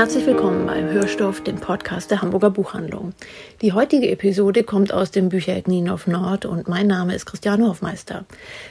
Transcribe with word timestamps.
Herzlich 0.00 0.24
willkommen 0.24 0.64
beim 0.64 0.88
Hörstoff, 0.88 1.42
dem 1.42 1.56
Podcast 1.56 2.10
der 2.10 2.22
Hamburger 2.22 2.48
Buchhandlung. 2.48 3.12
Die 3.60 3.74
heutige 3.74 4.08
Episode 4.08 4.64
kommt 4.64 4.94
aus 4.94 5.10
dem 5.10 5.28
Büchereck 5.28 5.68
Nienhof 5.68 6.06
Nord 6.06 6.46
und 6.46 6.68
mein 6.68 6.86
Name 6.86 7.14
ist 7.14 7.26
Christiane 7.26 7.68
Hofmeister. 7.68 8.24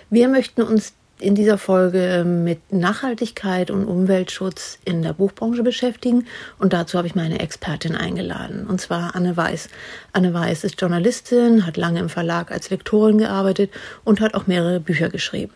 Wir 0.09 0.27
möchten 0.27 0.63
uns 0.63 0.95
in 1.19 1.35
dieser 1.35 1.57
Folge 1.57 2.23
mit 2.25 2.71
Nachhaltigkeit 2.71 3.71
und 3.71 3.85
Umweltschutz 3.85 4.79
in 4.85 5.01
der 5.01 5.13
Buchbranche 5.13 5.63
beschäftigen. 5.63 6.27
Und 6.57 6.73
dazu 6.73 6.97
habe 6.97 7.07
ich 7.07 7.15
meine 7.15 7.39
Expertin 7.39 7.95
eingeladen, 7.95 8.65
und 8.67 8.79
zwar 8.79 9.15
Anne 9.15 9.35
Weiß. 9.35 9.69
Anne 10.13 10.33
Weiß 10.33 10.63
ist 10.63 10.79
Journalistin, 10.79 11.65
hat 11.65 11.77
lange 11.77 11.99
im 11.99 12.09
Verlag 12.09 12.51
als 12.51 12.69
Lektorin 12.69 13.17
gearbeitet 13.17 13.71
und 14.03 14.21
hat 14.21 14.33
auch 14.33 14.47
mehrere 14.47 14.79
Bücher 14.79 15.09
geschrieben. 15.09 15.53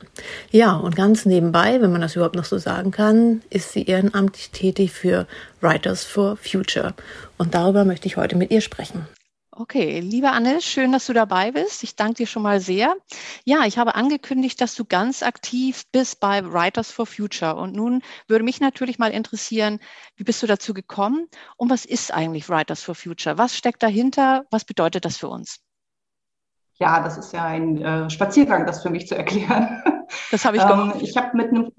Ja, 0.51 0.73
und 0.75 0.95
ganz 0.95 1.25
nebenbei, 1.25 1.81
wenn 1.81 1.91
man 1.91 2.01
das 2.01 2.15
überhaupt 2.15 2.35
noch 2.35 2.45
so 2.45 2.57
sagen 2.57 2.91
kann, 2.91 3.41
ist 3.49 3.71
sie 3.71 3.85
ehrenamtlich 3.85 4.51
tätig 4.51 4.91
für 4.91 5.27
Writers 5.61 6.03
for 6.03 6.35
Future. 6.37 6.93
Und 7.37 7.55
darüber 7.55 7.85
möchte 7.85 8.07
ich 8.07 8.17
heute 8.17 8.35
mit 8.35 8.51
ihr 8.51 8.61
sprechen. 8.61 9.07
Okay, 9.55 9.99
liebe 9.99 10.31
Anne, 10.31 10.61
schön, 10.61 10.91
dass 10.91 11.05
du 11.05 11.13
dabei 11.13 11.51
bist. 11.51 11.83
Ich 11.83 11.95
danke 11.95 12.15
dir 12.15 12.27
schon 12.27 12.41
mal 12.41 12.59
sehr. 12.59 12.95
Ja, 13.45 13.65
ich 13.65 13.77
habe 13.77 13.93
angekündigt, 13.95 14.59
dass 14.59 14.73
du 14.73 14.83
ganz 14.83 15.21
aktiv 15.21 15.83
bist 15.91 16.19
bei 16.19 16.43
Writers 16.43 16.91
for 16.91 17.05
Future. 17.05 17.55
Und 17.55 17.73
nun 17.75 18.01
würde 18.27 18.43
mich 18.43 18.59
natürlich 18.61 18.97
mal 18.97 19.11
interessieren, 19.11 19.79
wie 20.15 20.23
bist 20.23 20.41
du 20.41 20.47
dazu 20.47 20.73
gekommen 20.73 21.27
und 21.55 21.69
was 21.69 21.85
ist 21.85 22.11
eigentlich 22.11 22.49
Writers 22.49 22.81
for 22.81 22.95
Future? 22.95 23.37
Was 23.37 23.55
steckt 23.55 23.83
dahinter? 23.83 24.43
Was 24.49 24.65
bedeutet 24.65 25.05
das 25.05 25.17
für 25.17 25.29
uns? 25.29 25.62
Ja, 26.79 27.01
das 27.01 27.17
ist 27.17 27.33
ja 27.33 27.45
ein 27.45 27.81
äh, 27.81 28.09
Spaziergang, 28.09 28.65
das 28.65 28.81
für 28.81 28.89
mich 28.89 29.07
zu 29.07 29.15
erklären. 29.15 29.81
Das 30.31 30.45
habe 30.45 30.57
ich 30.57 30.67
gemacht. 30.67 30.95
Ähm, 30.95 31.01
ich 31.01 31.15
habe 31.15 31.37
mit 31.37 31.49
einem 31.49 31.71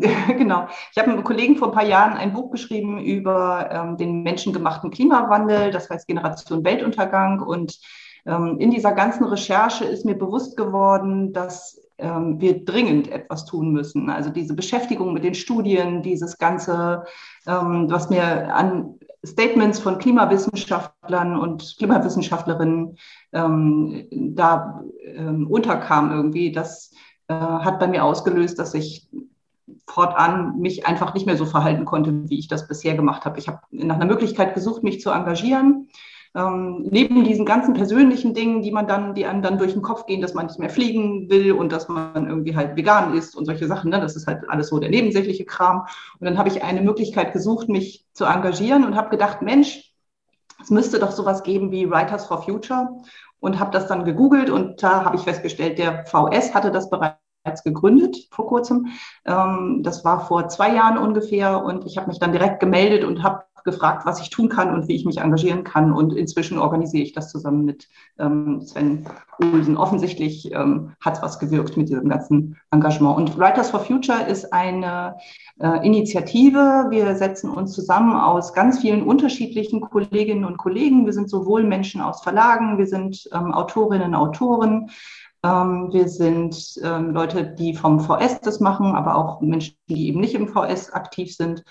genau, 0.28 0.66
ich 0.92 0.98
habe 0.98 1.08
mit 1.08 1.18
einem 1.18 1.24
Kollegen 1.24 1.56
vor 1.56 1.68
ein 1.68 1.74
paar 1.74 1.86
Jahren 1.86 2.14
ein 2.14 2.32
Buch 2.32 2.50
geschrieben 2.50 2.98
über 2.98 3.68
ähm, 3.70 3.96
den 3.96 4.22
menschengemachten 4.22 4.90
Klimawandel, 4.90 5.70
das 5.70 5.90
heißt 5.90 6.06
Generation 6.06 6.64
Weltuntergang. 6.64 7.40
Und 7.40 7.78
ähm, 8.26 8.56
in 8.58 8.70
dieser 8.70 8.92
ganzen 8.92 9.24
Recherche 9.24 9.84
ist 9.84 10.04
mir 10.04 10.16
bewusst 10.16 10.56
geworden, 10.56 11.32
dass 11.32 11.80
ähm, 11.98 12.40
wir 12.40 12.64
dringend 12.64 13.10
etwas 13.10 13.44
tun 13.44 13.72
müssen. 13.72 14.10
Also 14.10 14.30
diese 14.30 14.54
Beschäftigung 14.54 15.12
mit 15.12 15.24
den 15.24 15.34
Studien, 15.34 16.02
dieses 16.02 16.38
ganze, 16.38 17.04
ähm, 17.46 17.86
was 17.90 18.10
mir 18.10 18.54
an 18.54 18.99
Statements 19.24 19.78
von 19.78 19.98
Klimawissenschaftlern 19.98 21.36
und 21.38 21.74
Klimawissenschaftlerinnen 21.76 22.96
ähm, 23.32 24.06
da 24.10 24.82
ähm, 25.04 25.46
unterkam 25.46 26.10
irgendwie, 26.10 26.52
das 26.52 26.92
äh, 27.28 27.34
hat 27.34 27.78
bei 27.78 27.86
mir 27.86 28.04
ausgelöst, 28.04 28.58
dass 28.58 28.74
ich 28.74 29.08
fortan 29.86 30.58
mich 30.58 30.86
einfach 30.86 31.14
nicht 31.14 31.26
mehr 31.26 31.36
so 31.36 31.44
verhalten 31.44 31.84
konnte, 31.84 32.28
wie 32.28 32.38
ich 32.38 32.48
das 32.48 32.66
bisher 32.66 32.94
gemacht 32.94 33.24
habe. 33.24 33.38
Ich 33.38 33.48
habe 33.48 33.60
nach 33.70 33.96
einer 33.96 34.06
Möglichkeit 34.06 34.54
gesucht, 34.54 34.82
mich 34.82 35.00
zu 35.00 35.10
engagieren. 35.10 35.88
Ähm, 36.34 36.86
neben 36.88 37.24
diesen 37.24 37.44
ganzen 37.44 37.74
persönlichen 37.74 38.34
Dingen, 38.34 38.62
die 38.62 38.70
man 38.70 38.86
dann, 38.86 39.14
die 39.14 39.26
einem 39.26 39.42
dann 39.42 39.58
durch 39.58 39.72
den 39.72 39.82
Kopf 39.82 40.06
gehen, 40.06 40.20
dass 40.20 40.34
man 40.34 40.46
nicht 40.46 40.60
mehr 40.60 40.70
fliegen 40.70 41.28
will 41.28 41.52
und 41.52 41.72
dass 41.72 41.88
man 41.88 42.28
irgendwie 42.28 42.54
halt 42.54 42.76
vegan 42.76 43.14
ist 43.14 43.34
und 43.34 43.46
solche 43.46 43.66
Sachen, 43.66 43.90
ne? 43.90 44.00
das 44.00 44.14
ist 44.14 44.28
halt 44.28 44.48
alles 44.48 44.68
so 44.68 44.78
der 44.78 44.90
nebensächliche 44.90 45.44
Kram. 45.44 45.86
Und 46.20 46.26
dann 46.26 46.38
habe 46.38 46.48
ich 46.48 46.62
eine 46.62 46.82
Möglichkeit 46.82 47.32
gesucht, 47.32 47.68
mich 47.68 48.06
zu 48.12 48.26
engagieren 48.26 48.84
und 48.84 48.94
habe 48.94 49.10
gedacht, 49.10 49.42
Mensch, 49.42 49.92
es 50.62 50.70
müsste 50.70 50.98
doch 50.98 51.10
sowas 51.10 51.42
geben 51.42 51.72
wie 51.72 51.90
Writers 51.90 52.26
for 52.26 52.42
Future 52.42 52.88
und 53.40 53.58
habe 53.58 53.70
das 53.72 53.86
dann 53.86 54.04
gegoogelt 54.04 54.50
und 54.50 54.82
da 54.82 55.04
habe 55.04 55.16
ich 55.16 55.22
festgestellt, 55.22 55.78
der 55.78 56.04
VS 56.06 56.54
hatte 56.54 56.70
das 56.70 56.90
bereits 56.90 57.64
gegründet 57.64 58.28
vor 58.30 58.46
kurzem. 58.46 58.88
Ähm, 59.24 59.80
das 59.82 60.04
war 60.04 60.26
vor 60.26 60.48
zwei 60.48 60.74
Jahren 60.74 60.98
ungefähr 60.98 61.64
und 61.64 61.86
ich 61.86 61.96
habe 61.96 62.08
mich 62.08 62.18
dann 62.18 62.32
direkt 62.32 62.60
gemeldet 62.60 63.04
und 63.04 63.22
habe 63.22 63.44
gefragt, 63.64 64.06
was 64.06 64.20
ich 64.20 64.30
tun 64.30 64.48
kann 64.48 64.72
und 64.72 64.88
wie 64.88 64.94
ich 64.94 65.04
mich 65.04 65.18
engagieren 65.18 65.64
kann. 65.64 65.92
Und 65.92 66.12
inzwischen 66.12 66.58
organisiere 66.58 67.02
ich 67.02 67.12
das 67.12 67.30
zusammen 67.30 67.64
mit 67.64 67.88
ähm, 68.18 68.60
Sven 68.62 69.06
Olsen. 69.40 69.76
Offensichtlich 69.76 70.52
ähm, 70.52 70.92
hat 71.00 71.16
es 71.16 71.22
was 71.22 71.38
gewirkt 71.38 71.76
mit 71.76 71.88
diesem 71.88 72.08
ganzen 72.08 72.56
Engagement. 72.70 73.16
Und 73.16 73.38
Writers 73.38 73.70
for 73.70 73.80
Future 73.80 74.26
ist 74.26 74.52
eine 74.52 75.16
äh, 75.60 75.86
Initiative. 75.86 76.86
Wir 76.90 77.14
setzen 77.16 77.50
uns 77.50 77.72
zusammen 77.72 78.14
aus 78.14 78.52
ganz 78.52 78.80
vielen 78.80 79.02
unterschiedlichen 79.02 79.80
Kolleginnen 79.80 80.44
und 80.44 80.58
Kollegen. 80.58 81.06
Wir 81.06 81.12
sind 81.12 81.30
sowohl 81.30 81.64
Menschen 81.64 82.00
aus 82.00 82.22
Verlagen, 82.22 82.78
wir 82.78 82.86
sind 82.86 83.28
ähm, 83.32 83.52
Autorinnen, 83.52 84.14
Autoren, 84.14 84.90
ähm, 85.42 85.88
wir 85.92 86.08
sind 86.08 86.78
ähm, 86.82 87.10
Leute, 87.12 87.44
die 87.44 87.74
vom 87.74 88.00
VS 88.00 88.40
das 88.42 88.60
machen, 88.60 88.94
aber 88.94 89.16
auch 89.16 89.40
Menschen, 89.40 89.76
die 89.88 90.08
eben 90.08 90.20
nicht 90.20 90.34
im 90.34 90.48
VS 90.48 90.92
aktiv 90.92 91.34
sind. 91.34 91.64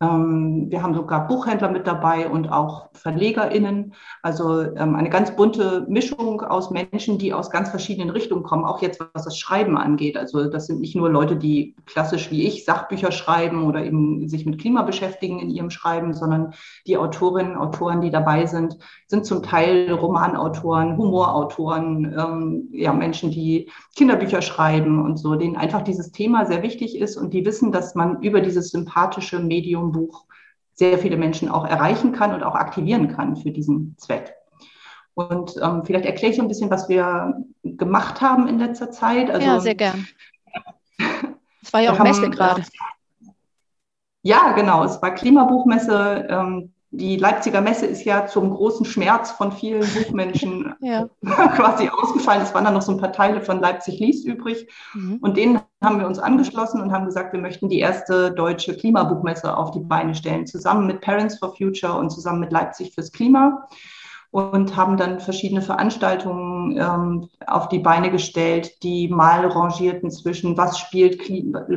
Ähm, 0.00 0.66
wir 0.70 0.82
haben 0.82 0.94
sogar 0.94 1.26
Buchhändler 1.26 1.70
mit 1.70 1.86
dabei 1.86 2.28
und 2.28 2.52
auch 2.52 2.90
VerlegerInnen. 2.92 3.94
Also 4.22 4.60
ähm, 4.60 4.94
eine 4.94 5.08
ganz 5.08 5.34
bunte 5.34 5.86
Mischung 5.88 6.42
aus 6.42 6.70
Menschen, 6.70 7.18
die 7.18 7.32
aus 7.32 7.50
ganz 7.50 7.70
verschiedenen 7.70 8.10
Richtungen 8.10 8.42
kommen, 8.42 8.66
auch 8.66 8.82
jetzt 8.82 9.00
was 9.14 9.24
das 9.24 9.38
Schreiben 9.38 9.78
angeht. 9.78 10.18
Also 10.18 10.50
das 10.50 10.66
sind 10.66 10.80
nicht 10.80 10.96
nur 10.96 11.08
Leute, 11.08 11.36
die 11.36 11.74
klassisch 11.86 12.30
wie 12.30 12.46
ich 12.46 12.66
Sachbücher 12.66 13.10
schreiben 13.10 13.64
oder 13.64 13.84
eben 13.84 14.28
sich 14.28 14.44
mit 14.44 14.60
Klima 14.60 14.82
beschäftigen 14.82 15.40
in 15.40 15.48
ihrem 15.48 15.70
Schreiben, 15.70 16.12
sondern 16.12 16.52
die 16.86 16.98
Autorinnen, 16.98 17.56
Autoren, 17.56 18.02
die 18.02 18.10
dabei 18.10 18.44
sind, 18.44 18.76
sind 19.06 19.24
zum 19.24 19.42
Teil 19.42 19.90
Romanautoren, 19.90 20.98
Humorautoren, 20.98 22.14
ähm, 22.18 22.68
ja, 22.72 22.92
Menschen, 22.92 23.30
die 23.30 23.70
Kinderbücher 23.94 24.42
schreiben 24.42 25.02
und 25.02 25.16
so, 25.16 25.36
denen 25.36 25.56
einfach 25.56 25.82
dieses 25.82 26.12
Thema 26.12 26.44
sehr 26.44 26.62
wichtig 26.62 26.98
ist 26.98 27.16
und 27.16 27.32
die 27.32 27.46
wissen, 27.46 27.72
dass 27.72 27.94
man 27.94 28.20
über 28.20 28.42
dieses 28.42 28.70
sympathische 28.70 29.38
Medium 29.38 29.85
Buch 29.92 30.24
sehr 30.74 30.98
viele 30.98 31.16
Menschen 31.16 31.48
auch 31.48 31.64
erreichen 31.64 32.12
kann 32.12 32.34
und 32.34 32.42
auch 32.42 32.54
aktivieren 32.54 33.08
kann 33.08 33.36
für 33.36 33.50
diesen 33.50 33.96
Zweck. 33.98 34.34
Und 35.14 35.56
ähm, 35.62 35.82
vielleicht 35.84 36.04
erkläre 36.04 36.30
ich 36.30 36.36
so 36.36 36.42
ein 36.42 36.48
bisschen, 36.48 36.70
was 36.70 36.90
wir 36.90 37.42
gemacht 37.62 38.20
haben 38.20 38.48
in 38.48 38.58
letzter 38.58 38.90
Zeit. 38.90 39.30
Also, 39.30 39.46
ja, 39.46 39.60
sehr 39.60 39.74
gern. 39.74 40.06
Es 41.62 41.72
war 41.72 41.80
ja 41.80 41.92
auch 41.92 41.98
Messe 41.98 42.30
gerade. 42.30 42.62
Ja, 44.22 44.52
genau. 44.52 44.84
Es 44.84 45.02
war 45.02 45.12
Klimabuchmesse. 45.12 46.26
Ähm, 46.30 46.72
die 46.96 47.16
Leipziger 47.16 47.60
Messe 47.60 47.86
ist 47.86 48.04
ja 48.04 48.26
zum 48.26 48.50
großen 48.50 48.86
Schmerz 48.86 49.30
von 49.30 49.52
vielen 49.52 49.82
Buchmenschen 49.94 50.74
ja. 50.80 51.08
quasi 51.22 51.88
ausgefallen. 51.88 52.42
Es 52.42 52.54
waren 52.54 52.64
dann 52.64 52.74
noch 52.74 52.82
so 52.82 52.92
ein 52.92 52.98
paar 52.98 53.12
Teile 53.12 53.40
von 53.40 53.60
Leipzig 53.60 53.98
liest 54.00 54.26
übrig. 54.26 54.66
Mhm. 54.94 55.18
Und 55.20 55.36
denen 55.36 55.60
haben 55.82 56.00
wir 56.00 56.06
uns 56.06 56.18
angeschlossen 56.18 56.80
und 56.80 56.92
haben 56.92 57.06
gesagt, 57.06 57.32
wir 57.32 57.40
möchten 57.40 57.68
die 57.68 57.80
erste 57.80 58.32
deutsche 58.32 58.76
Klimabuchmesse 58.76 59.56
auf 59.56 59.70
die 59.72 59.80
Beine 59.80 60.14
stellen, 60.14 60.46
zusammen 60.46 60.86
mit 60.86 61.00
Parents 61.00 61.38
for 61.38 61.54
Future 61.54 61.94
und 61.94 62.10
zusammen 62.10 62.40
mit 62.40 62.52
Leipzig 62.52 62.94
fürs 62.94 63.12
Klima. 63.12 63.66
Und 64.32 64.76
haben 64.76 64.98
dann 64.98 65.20
verschiedene 65.20 65.62
Veranstaltungen 65.62 66.76
ähm, 66.76 67.28
auf 67.46 67.68
die 67.68 67.78
Beine 67.78 68.10
gestellt, 68.10 68.82
die 68.82 69.08
mal 69.08 69.46
rangierten 69.46 70.10
zwischen, 70.10 70.58
was 70.58 70.78
spielt, 70.78 71.20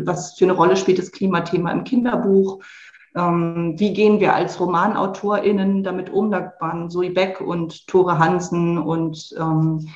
was 0.05 0.38
für 0.38 0.45
eine 0.45 0.53
Rolle 0.53 0.75
spielt 0.75 0.97
das 0.97 1.11
Klimathema 1.11 1.71
im 1.71 1.85
Kinderbuch, 1.85 2.59
wie 3.13 3.94
gehen 3.94 4.19
wir 4.19 4.35
als 4.35 4.59
RomanautorInnen 4.59 5.83
damit 5.83 6.11
um? 6.11 6.31
Da 6.31 6.53
waren 6.59 6.89
Zoe 6.89 7.09
Beck 7.09 7.41
und 7.41 7.88
Tore 7.88 8.19
Hansen 8.19 8.77
und 8.77 9.33
ähm, 9.39 9.88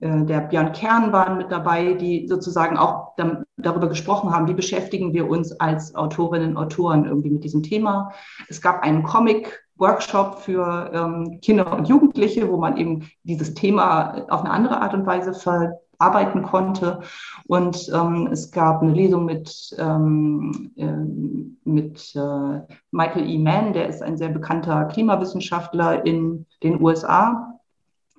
äh, 0.00 0.24
der 0.24 0.40
Björn 0.40 0.72
Kern 0.72 1.12
waren 1.12 1.38
mit 1.38 1.50
dabei, 1.50 1.94
die 1.94 2.26
sozusagen 2.28 2.76
auch 2.76 3.14
darüber 3.56 3.88
gesprochen 3.88 4.30
haben, 4.30 4.48
wie 4.48 4.54
beschäftigen 4.54 5.12
wir 5.12 5.28
uns 5.28 5.58
als 5.60 5.94
Autorinnen 5.94 6.50
und 6.50 6.56
Autoren 6.56 7.06
irgendwie 7.06 7.30
mit 7.30 7.44
diesem 7.44 7.62
Thema. 7.62 8.12
Es 8.48 8.60
gab 8.60 8.82
einen 8.82 9.02
Comic 9.02 9.64
Workshop 9.76 10.38
für 10.38 10.90
ähm, 10.92 11.40
Kinder 11.40 11.72
und 11.72 11.88
Jugendliche, 11.88 12.50
wo 12.50 12.56
man 12.58 12.76
eben 12.76 13.10
dieses 13.24 13.54
Thema 13.54 14.24
auf 14.28 14.42
eine 14.42 14.50
andere 14.50 14.80
Art 14.80 14.94
und 14.94 15.06
Weise 15.06 15.34
ver 15.34 15.80
arbeiten 15.98 16.42
konnte. 16.42 17.00
Und 17.46 17.90
ähm, 17.94 18.28
es 18.30 18.50
gab 18.50 18.82
eine 18.82 18.92
Lesung 18.92 19.24
mit, 19.24 19.74
ähm, 19.78 20.72
äh, 20.76 21.68
mit 21.68 22.14
äh, 22.14 22.60
Michael 22.90 23.28
E. 23.28 23.38
Mann, 23.38 23.72
der 23.72 23.88
ist 23.88 24.02
ein 24.02 24.16
sehr 24.16 24.30
bekannter 24.30 24.84
Klimawissenschaftler 24.86 26.04
in 26.04 26.46
den 26.62 26.80
USA. 26.82 27.58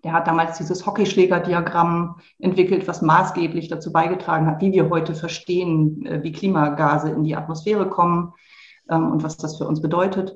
Der 0.04 0.13
hat 0.13 0.27
damals 0.27 0.57
dieses 0.60 0.86
Hockeyschlägerdiagramm 0.86 2.18
entwickelt, 2.38 2.88
was 2.88 3.01
maßgeblich 3.01 3.69
dazu 3.69 3.92
beigetragen 3.92 4.45
hat, 4.45 4.62
wie 4.62 4.71
wir 4.71 4.89
heute 4.89 5.16
verstehen, 5.16 6.06
äh, 6.06 6.21
wie 6.24 6.31
Klimagase 6.31 7.10
in 7.10 7.24
die 7.24 7.36
Atmosphäre 7.36 7.89
kommen 7.89 8.33
ähm, 8.89 9.12
und 9.12 9.24
was 9.24 9.38
das 9.38 9.57
für 9.57 9.68
uns 9.68 9.81
bedeutet. 9.81 10.36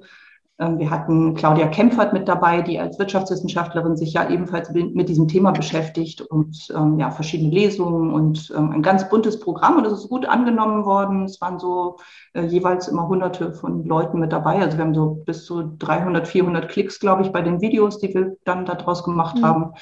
Ähm, 0.60 0.78
wir 0.78 0.90
hatten 0.90 1.36
Claudia 1.36 1.68
Kempfert 1.68 2.12
mit 2.12 2.28
dabei, 2.28 2.62
die 2.62 2.80
als 2.80 3.00
Wirtschaftswissenschaftlerin 3.00 3.96
sich 3.96 4.14
ja 4.14 4.30
ebenfalls 4.30 4.70
mit 4.72 5.08
diesem 5.08 5.28
Thema 5.28 5.52
beschäftigt 5.52 6.22
und 6.22 6.68
ähm, 6.76 7.00
ja, 7.00 7.12
verschiedene 7.12 7.50
Lesungen 7.50 8.14
und 8.14 8.54
ähm, 8.56 8.72
ein 8.72 8.82
ganz 8.82 9.10
buntes 9.10 9.40
Programm. 9.40 9.78
Und 9.78 9.86
es 9.86 9.94
ist 9.94 10.10
gut 10.10 10.26
angenommen 10.26 10.84
worden. 10.84 11.24
Es 11.24 11.40
waren 11.40 11.60
so 11.60 11.98
äh, 12.34 12.44
jeweils 12.44 12.90
immer 12.90 13.08
hunderte 13.08 13.54
von 13.54 13.86
Leuten 13.86 14.20
mit 14.20 14.34
dabei. 14.34 14.60
Also 14.60 14.78
wir 14.78 14.84
haben 14.84 14.96
so 14.96 15.24
bis 15.26 15.46
zu 15.46 15.64
300, 15.80 16.28
400 16.28 16.70
Klicks, 16.70 17.00
glaube 17.00 17.22
ich, 17.22 17.32
bei 17.32 17.42
den 17.42 17.62
Videos, 17.62 18.00
die 18.00 18.14
wir 18.14 18.36
dann 18.44 18.66
daraus 18.66 19.04
gemacht 19.04 19.38
mhm. 19.38 19.46
haben. 19.46 19.74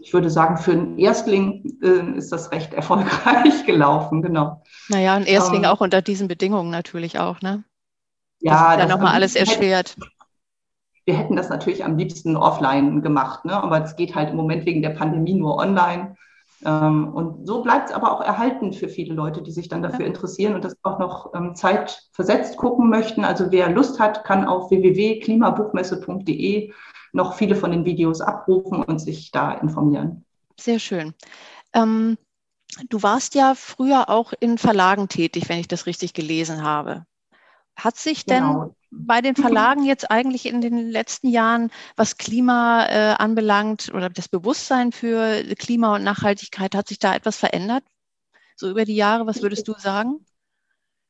Ich 0.00 0.14
würde 0.14 0.30
sagen, 0.30 0.56
für 0.56 0.72
einen 0.72 0.98
Erstling 0.98 1.78
äh, 1.82 2.16
ist 2.16 2.30
das 2.30 2.52
recht 2.52 2.72
erfolgreich 2.74 3.66
gelaufen, 3.66 4.22
genau. 4.22 4.62
Naja, 4.88 5.14
ein 5.14 5.26
Erstling 5.26 5.64
ähm, 5.64 5.70
auch 5.70 5.80
unter 5.80 6.00
diesen 6.00 6.28
Bedingungen 6.28 6.70
natürlich 6.70 7.18
auch, 7.18 7.40
ne? 7.40 7.64
Ja, 8.42 8.74
das 8.76 8.84
ist 8.84 8.90
ja 8.90 8.96
nochmal 8.96 9.14
alles 9.14 9.36
erschwert. 9.36 9.96
Wir 11.04 11.14
hätten 11.14 11.36
das 11.36 11.48
natürlich 11.48 11.84
am 11.84 11.96
liebsten 11.96 12.36
offline 12.36 13.02
gemacht, 13.02 13.44
ne? 13.44 13.60
aber 13.60 13.82
es 13.82 13.96
geht 13.96 14.14
halt 14.14 14.30
im 14.30 14.36
Moment 14.36 14.66
wegen 14.66 14.82
der 14.82 14.90
Pandemie 14.90 15.34
nur 15.34 15.56
online. 15.56 16.16
Ähm, 16.64 17.12
und 17.12 17.46
so 17.46 17.62
bleibt 17.62 17.90
es 17.90 17.94
aber 17.94 18.12
auch 18.12 18.20
erhalten 18.20 18.72
für 18.72 18.88
viele 18.88 19.14
Leute, 19.14 19.42
die 19.42 19.50
sich 19.50 19.68
dann 19.68 19.82
dafür 19.82 20.06
interessieren 20.06 20.54
und 20.54 20.64
das 20.64 20.76
auch 20.82 20.98
noch 20.98 21.34
ähm, 21.34 21.56
zeitversetzt 21.56 22.56
gucken 22.56 22.88
möchten. 22.88 23.24
Also 23.24 23.50
wer 23.50 23.68
Lust 23.68 23.98
hat, 23.98 24.24
kann 24.24 24.46
auf 24.46 24.70
www.klimabuchmesse.de 24.70 26.72
noch 27.12 27.34
viele 27.34 27.56
von 27.56 27.72
den 27.72 27.84
Videos 27.84 28.20
abrufen 28.20 28.82
und 28.82 29.00
sich 29.00 29.32
da 29.32 29.52
informieren. 29.52 30.24
Sehr 30.58 30.78
schön. 30.78 31.14
Ähm, 31.74 32.16
du 32.88 33.02
warst 33.02 33.34
ja 33.34 33.54
früher 33.54 34.08
auch 34.08 34.32
in 34.38 34.58
Verlagen 34.58 35.08
tätig, 35.08 35.48
wenn 35.48 35.58
ich 35.58 35.68
das 35.68 35.86
richtig 35.86 36.14
gelesen 36.14 36.62
habe. 36.62 37.04
Hat 37.76 37.96
sich 37.96 38.24
denn 38.24 38.44
genau. 38.44 38.74
Bei 38.92 39.22
den 39.22 39.34
Verlagen 39.34 39.84
jetzt 39.84 40.10
eigentlich 40.10 40.46
in 40.46 40.60
den 40.60 40.90
letzten 40.90 41.28
Jahren, 41.28 41.70
was 41.96 42.18
Klima 42.18 42.86
äh, 42.86 43.14
anbelangt 43.18 43.90
oder 43.94 44.10
das 44.10 44.28
Bewusstsein 44.28 44.92
für 44.92 45.42
Klima 45.58 45.96
und 45.96 46.04
Nachhaltigkeit, 46.04 46.74
hat 46.74 46.88
sich 46.88 46.98
da 46.98 47.14
etwas 47.14 47.38
verändert? 47.38 47.84
So 48.54 48.70
über 48.70 48.84
die 48.84 48.94
Jahre, 48.94 49.26
was 49.26 49.42
würdest 49.42 49.66
du 49.66 49.74
sagen? 49.78 50.24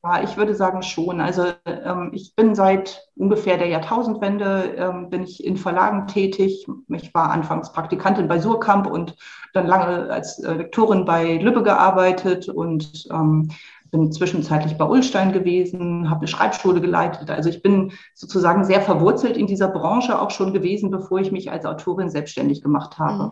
Ja, 0.05 0.21
ich 0.21 0.35
würde 0.35 0.53
sagen 0.53 0.81
schon. 0.81 1.21
Also 1.21 1.53
ähm, 1.65 2.11
ich 2.13 2.35
bin 2.35 2.55
seit 2.55 3.07
ungefähr 3.15 3.57
der 3.57 3.67
Jahrtausendwende 3.67 4.75
ähm, 4.77 5.09
bin 5.09 5.23
ich 5.23 5.43
in 5.43 5.55
Verlagen 5.55 6.07
tätig. 6.07 6.65
Ich 6.89 7.13
war 7.13 7.31
anfangs 7.31 7.71
Praktikantin 7.71 8.27
bei 8.27 8.39
Surkamp 8.39 8.87
und 8.87 9.15
dann 9.53 9.65
lange 9.65 10.09
als 10.09 10.39
äh, 10.39 10.53
Lektorin 10.55 11.05
bei 11.05 11.37
Lübbe 11.37 11.63
gearbeitet 11.63 12.49
und 12.49 13.07
ähm, 13.11 13.49
bin 13.93 14.11
zwischenzeitlich 14.11 14.75
bei 14.75 14.85
Ulstein 14.85 15.31
gewesen, 15.31 16.09
habe 16.09 16.21
eine 16.21 16.27
Schreibschule 16.27 16.81
geleitet. 16.81 17.29
Also 17.29 17.47
ich 17.49 17.61
bin 17.61 17.93
sozusagen 18.15 18.65
sehr 18.65 18.81
verwurzelt 18.81 19.37
in 19.37 19.45
dieser 19.45 19.67
Branche 19.67 20.19
auch 20.19 20.31
schon 20.31 20.51
gewesen, 20.51 20.89
bevor 20.89 21.19
ich 21.19 21.31
mich 21.31 21.51
als 21.51 21.65
Autorin 21.65 22.09
selbstständig 22.09 22.63
gemacht 22.63 22.97
habe. 22.97 23.25
Mhm. 23.25 23.31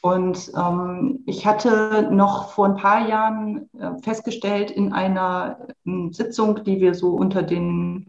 Und 0.00 0.52
ähm, 0.56 1.20
ich 1.26 1.46
hatte 1.46 2.08
noch 2.10 2.50
vor 2.52 2.66
ein 2.66 2.76
paar 2.76 3.08
Jahren 3.08 3.68
äh, 3.78 3.90
festgestellt 4.02 4.70
in 4.70 4.92
einer 4.92 5.58
äh, 5.86 5.90
Sitzung, 6.12 6.64
die 6.64 6.80
wir 6.80 6.94
so 6.94 7.10
unter 7.10 7.42
den 7.42 8.08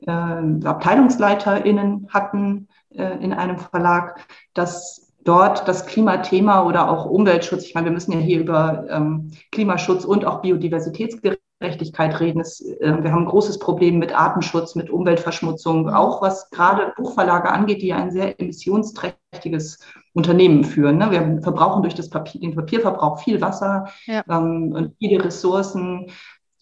äh, 0.00 0.10
AbteilungsleiterInnen 0.10 2.08
hatten 2.10 2.68
äh, 2.90 3.18
in 3.18 3.32
einem 3.32 3.58
Verlag, 3.58 4.24
dass 4.54 5.07
dort 5.28 5.68
das 5.68 5.86
Klimathema 5.86 6.64
oder 6.64 6.90
auch 6.90 7.04
Umweltschutz, 7.04 7.64
ich 7.64 7.74
meine, 7.74 7.86
wir 7.86 7.92
müssen 7.92 8.12
ja 8.12 8.18
hier 8.18 8.40
über 8.40 8.86
ähm, 8.88 9.30
Klimaschutz 9.52 10.06
und 10.06 10.24
auch 10.24 10.40
Biodiversitätsgerechtigkeit 10.40 12.18
reden. 12.18 12.40
Es, 12.40 12.60
äh, 12.60 13.02
wir 13.02 13.12
haben 13.12 13.24
ein 13.24 13.28
großes 13.28 13.58
Problem 13.58 13.98
mit 13.98 14.18
Artenschutz, 14.18 14.74
mit 14.74 14.88
Umweltverschmutzung, 14.88 15.90
auch 15.90 16.22
was 16.22 16.48
gerade 16.48 16.94
Buchverlage 16.96 17.50
angeht, 17.50 17.82
die 17.82 17.92
ein 17.92 18.10
sehr 18.10 18.40
emissionsträchtiges 18.40 19.80
Unternehmen 20.14 20.64
führen. 20.64 20.96
Ne? 20.96 21.10
Wir 21.10 21.42
verbrauchen 21.42 21.82
durch 21.82 21.94
das 21.94 22.08
Papier, 22.08 22.40
den 22.40 22.54
Papierverbrauch 22.54 23.20
viel 23.20 23.42
Wasser 23.42 23.88
ja. 24.06 24.24
ähm, 24.30 24.72
und 24.72 24.94
viele 24.98 25.22
Ressourcen. 25.22 26.06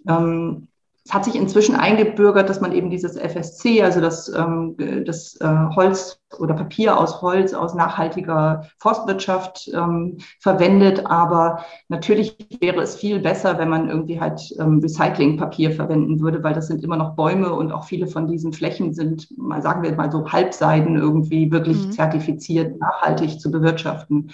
Ähm, 0.08 0.68
es 1.06 1.14
hat 1.14 1.25
sich 1.25 1.37
inzwischen 1.37 1.76
eingebürgert, 1.76 2.49
dass 2.49 2.61
man 2.61 2.73
eben 2.73 2.91
dieses 2.91 3.17
FSC, 3.17 3.81
also 3.81 4.00
das, 4.00 4.29
ähm, 4.29 4.75
das 5.06 5.37
äh, 5.41 5.47
Holz 5.76 6.20
oder 6.41 6.55
Papier 6.55 6.99
aus 6.99 7.23
Holz, 7.23 7.55
aus 7.55 7.75
nachhaltiger 7.75 8.67
Forstwirtschaft 8.79 9.70
ähm, 9.73 10.19
verwendet. 10.41 11.06
Aber 11.06 11.64
natürlich 11.88 12.37
wäre 12.61 12.81
es 12.81 12.97
viel 12.97 13.20
besser, 13.20 13.56
wenn 13.56 13.69
man 13.69 13.88
irgendwie 13.88 14.20
halt 14.20 14.41
ähm, 14.58 14.81
Recyclingpapier 14.81 15.70
verwenden 15.70 16.19
würde, 16.19 16.43
weil 16.43 16.55
das 16.55 16.67
sind 16.67 16.82
immer 16.82 16.97
noch 16.97 17.14
Bäume 17.14 17.52
und 17.52 17.70
auch 17.70 17.85
viele 17.85 18.09
von 18.09 18.26
diesen 18.26 18.52
Flächen 18.52 18.93
sind, 18.93 19.29
mal 19.38 19.62
sagen 19.62 19.85
wir 19.85 19.94
mal 19.94 20.11
so 20.11 20.26
Halbseiden 20.26 20.97
irgendwie 20.97 21.52
wirklich 21.52 21.87
mhm. 21.87 21.93
zertifiziert, 21.93 22.81
nachhaltig 22.81 23.41
zu 23.41 23.52
bewirtschaften. 23.52 24.32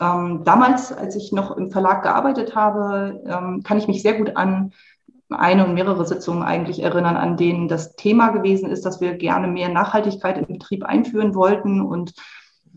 Ähm, 0.00 0.42
damals, 0.44 0.92
als 0.92 1.14
ich 1.14 1.30
noch 1.30 1.56
im 1.56 1.70
Verlag 1.70 2.02
gearbeitet 2.02 2.56
habe, 2.56 3.22
ähm, 3.24 3.62
kann 3.62 3.78
ich 3.78 3.86
mich 3.86 4.02
sehr 4.02 4.14
gut 4.14 4.36
an 4.36 4.72
eine 5.30 5.66
und 5.66 5.74
mehrere 5.74 6.06
Sitzungen 6.06 6.42
eigentlich 6.42 6.82
erinnern, 6.82 7.16
an 7.16 7.36
denen 7.36 7.68
das 7.68 7.96
Thema 7.96 8.28
gewesen 8.28 8.70
ist, 8.70 8.86
dass 8.86 9.00
wir 9.00 9.14
gerne 9.14 9.46
mehr 9.48 9.68
Nachhaltigkeit 9.68 10.38
im 10.38 10.46
Betrieb 10.46 10.84
einführen 10.84 11.34
wollten. 11.34 11.80
Und 11.80 12.14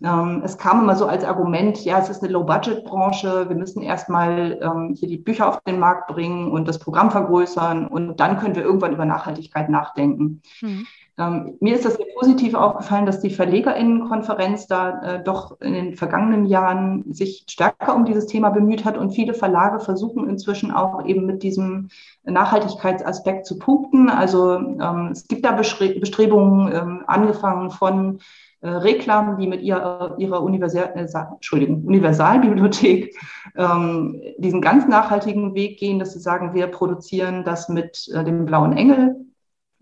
ähm, 0.03 0.41
es 0.43 0.57
kam 0.57 0.81
immer 0.81 0.95
so 0.95 1.05
als 1.05 1.23
Argument, 1.23 1.83
ja, 1.85 1.99
es 1.99 2.09
ist 2.09 2.23
eine 2.23 2.31
Low-Budget-Branche, 2.33 3.47
wir 3.47 3.55
müssen 3.55 3.81
erstmal 3.81 4.59
ähm, 4.61 4.95
hier 4.97 5.07
die 5.07 5.17
Bücher 5.17 5.47
auf 5.47 5.61
den 5.61 5.79
Markt 5.79 6.07
bringen 6.07 6.51
und 6.51 6.67
das 6.67 6.79
Programm 6.79 7.11
vergrößern 7.11 7.87
und 7.87 8.19
dann 8.19 8.37
können 8.37 8.55
wir 8.55 8.63
irgendwann 8.63 8.93
über 8.93 9.05
Nachhaltigkeit 9.05 9.69
nachdenken. 9.69 10.41
Mhm. 10.61 10.87
Ähm, 11.17 11.57
mir 11.59 11.75
ist 11.75 11.85
das 11.85 11.95
sehr 11.95 12.05
positiv 12.17 12.53
aufgefallen, 12.53 13.05
dass 13.05 13.19
die 13.19 13.29
Verlegerinnenkonferenz 13.29 14.67
da 14.67 15.01
äh, 15.01 15.23
doch 15.23 15.59
in 15.59 15.73
den 15.73 15.95
vergangenen 15.95 16.45
Jahren 16.45 17.11
sich 17.13 17.45
stärker 17.49 17.95
um 17.95 18.05
dieses 18.05 18.27
Thema 18.27 18.49
bemüht 18.49 18.85
hat 18.85 18.97
und 18.97 19.11
viele 19.11 19.33
Verlage 19.33 19.79
versuchen 19.79 20.29
inzwischen 20.29 20.71
auch 20.71 21.05
eben 21.05 21.25
mit 21.25 21.43
diesem 21.43 21.89
Nachhaltigkeitsaspekt 22.23 23.45
zu 23.45 23.59
punkten. 23.59 24.09
Also 24.09 24.55
ähm, 24.55 25.09
es 25.11 25.27
gibt 25.27 25.43
da 25.43 25.51
Bestrebungen, 25.51 26.73
ähm, 26.73 27.03
angefangen 27.07 27.71
von 27.71 28.19
äh, 28.61 28.69
Reklam, 28.69 29.37
die 29.37 29.47
mit 29.47 29.61
ihrer, 29.61 30.15
ihrer 30.17 30.41
Universal, 30.41 30.93
äh, 30.95 31.65
Universalbibliothek 31.65 33.17
ähm, 33.57 34.21
diesen 34.37 34.61
ganz 34.61 34.87
nachhaltigen 34.87 35.55
Weg 35.55 35.77
gehen, 35.77 35.99
dass 35.99 36.13
sie 36.13 36.19
sagen, 36.19 36.53
wir 36.53 36.67
produzieren 36.67 37.43
das 37.43 37.67
mit 37.67 38.07
äh, 38.13 38.23
dem 38.23 38.45
blauen 38.45 38.73
Engel 38.77 39.15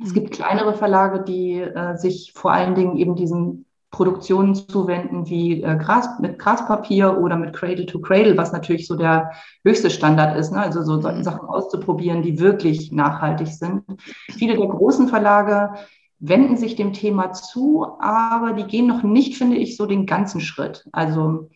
es 0.01 0.13
gibt 0.13 0.31
kleinere 0.31 0.73
Verlage, 0.73 1.23
die 1.23 1.59
äh, 1.59 1.97
sich 1.97 2.31
vor 2.33 2.51
allen 2.51 2.75
Dingen 2.75 2.97
eben 2.97 3.15
diesen 3.15 3.65
Produktionen 3.91 4.53
zuwenden 4.55 5.27
wie 5.29 5.63
äh, 5.63 5.75
Gras, 5.77 6.19
mit 6.19 6.37
Graspapier 6.37 7.17
oder 7.19 7.35
mit 7.35 7.53
Cradle 7.53 7.85
to 7.85 7.99
Cradle, 7.99 8.37
was 8.37 8.51
natürlich 8.51 8.87
so 8.87 8.95
der 8.95 9.31
höchste 9.65 9.89
Standard 9.89 10.37
ist, 10.37 10.51
ne? 10.51 10.61
also 10.61 10.83
so 10.83 11.01
mhm. 11.01 11.23
Sachen 11.23 11.49
auszuprobieren, 11.49 12.21
die 12.21 12.39
wirklich 12.39 12.91
nachhaltig 12.91 13.47
sind. 13.47 13.83
Viele 14.29 14.55
der 14.55 14.67
großen 14.67 15.07
Verlage 15.07 15.73
wenden 16.19 16.57
sich 16.57 16.75
dem 16.75 16.93
Thema 16.93 17.31
zu, 17.33 17.87
aber 17.99 18.53
die 18.53 18.65
gehen 18.65 18.87
noch 18.87 19.03
nicht, 19.03 19.37
finde 19.37 19.57
ich, 19.57 19.75
so 19.75 19.85
den 19.85 20.05
ganzen 20.05 20.41
Schritt. 20.41 20.85
Also 20.91 21.49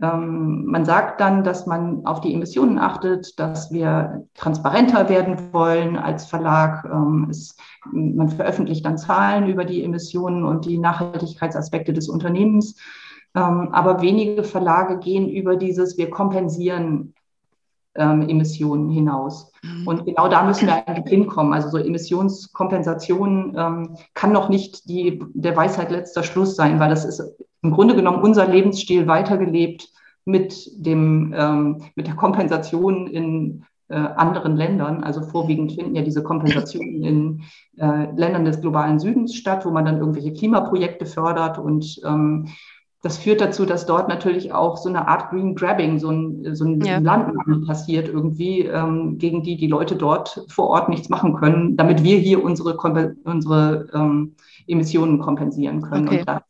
man 0.00 0.84
sagt 0.84 1.20
dann, 1.20 1.44
dass 1.44 1.66
man 1.66 2.04
auf 2.04 2.20
die 2.20 2.34
Emissionen 2.34 2.78
achtet, 2.78 3.38
dass 3.38 3.70
wir 3.70 4.26
transparenter 4.34 5.08
werden 5.08 5.52
wollen 5.52 5.96
als 5.96 6.26
Verlag. 6.26 6.84
Ähm, 6.84 7.28
es, 7.30 7.56
man 7.92 8.28
veröffentlicht 8.28 8.84
dann 8.84 8.98
Zahlen 8.98 9.48
über 9.48 9.64
die 9.64 9.84
Emissionen 9.84 10.44
und 10.44 10.64
die 10.64 10.78
Nachhaltigkeitsaspekte 10.78 11.92
des 11.92 12.08
Unternehmens. 12.08 12.76
Ähm, 13.36 13.68
aber 13.72 14.02
wenige 14.02 14.42
Verlage 14.42 14.98
gehen 14.98 15.28
über 15.28 15.56
dieses, 15.56 15.96
wir 15.96 16.10
kompensieren 16.10 17.14
Emissionen 17.96 18.90
hinaus. 18.90 19.52
Mhm. 19.62 19.86
Und 19.86 20.04
genau 20.04 20.26
da 20.26 20.42
müssen 20.42 20.66
wir 20.66 20.88
eigentlich 20.88 21.08
hinkommen. 21.08 21.52
Also 21.52 21.68
so 21.68 21.78
Emissionskompensation 21.78 23.54
ähm, 23.56 23.96
kann 24.14 24.32
noch 24.32 24.48
nicht 24.48 24.88
die, 24.88 25.22
der 25.32 25.56
Weisheit 25.56 25.92
letzter 25.92 26.24
Schluss 26.24 26.56
sein, 26.56 26.80
weil 26.80 26.90
das 26.90 27.04
ist 27.04 27.22
im 27.64 27.70
Grunde 27.70 27.96
genommen 27.96 28.22
unser 28.22 28.46
Lebensstil 28.46 29.06
weitergelebt 29.06 29.88
mit, 30.24 30.70
dem, 30.76 31.34
ähm, 31.36 31.82
mit 31.96 32.06
der 32.06 32.14
Kompensation 32.14 33.06
in 33.06 33.64
äh, 33.88 33.96
anderen 33.96 34.56
Ländern. 34.56 35.02
Also 35.02 35.22
vorwiegend 35.22 35.72
finden 35.72 35.96
ja 35.96 36.02
diese 36.02 36.22
Kompensationen 36.22 37.02
in 37.02 37.42
äh, 37.76 38.10
Ländern 38.14 38.44
des 38.44 38.60
globalen 38.60 39.00
Südens 39.00 39.34
statt, 39.34 39.64
wo 39.64 39.70
man 39.70 39.84
dann 39.84 39.98
irgendwelche 39.98 40.32
Klimaprojekte 40.32 41.06
fördert 41.06 41.58
und 41.58 42.00
ähm, 42.04 42.48
das 43.02 43.18
führt 43.18 43.42
dazu, 43.42 43.66
dass 43.66 43.84
dort 43.84 44.08
natürlich 44.08 44.54
auch 44.54 44.78
so 44.78 44.88
eine 44.88 45.06
Art 45.06 45.28
Green 45.28 45.54
Grabbing, 45.54 45.98
so 45.98 46.10
ein, 46.10 46.54
so 46.54 46.64
ein 46.64 46.80
ja. 46.80 46.96
Landnahme 46.96 47.66
passiert 47.66 48.08
irgendwie, 48.08 48.60
ähm, 48.60 49.18
gegen 49.18 49.42
die 49.42 49.58
die 49.58 49.66
Leute 49.66 49.94
dort 49.94 50.42
vor 50.48 50.68
Ort 50.68 50.88
nichts 50.88 51.10
machen 51.10 51.34
können, 51.34 51.76
damit 51.76 52.02
wir 52.02 52.16
hier 52.16 52.42
unsere, 52.42 52.78
unsere 53.24 53.88
ähm, 53.92 54.36
Emissionen 54.66 55.18
kompensieren 55.18 55.82
können. 55.82 56.08
Okay. 56.08 56.20
Und 56.20 56.28
das 56.28 56.42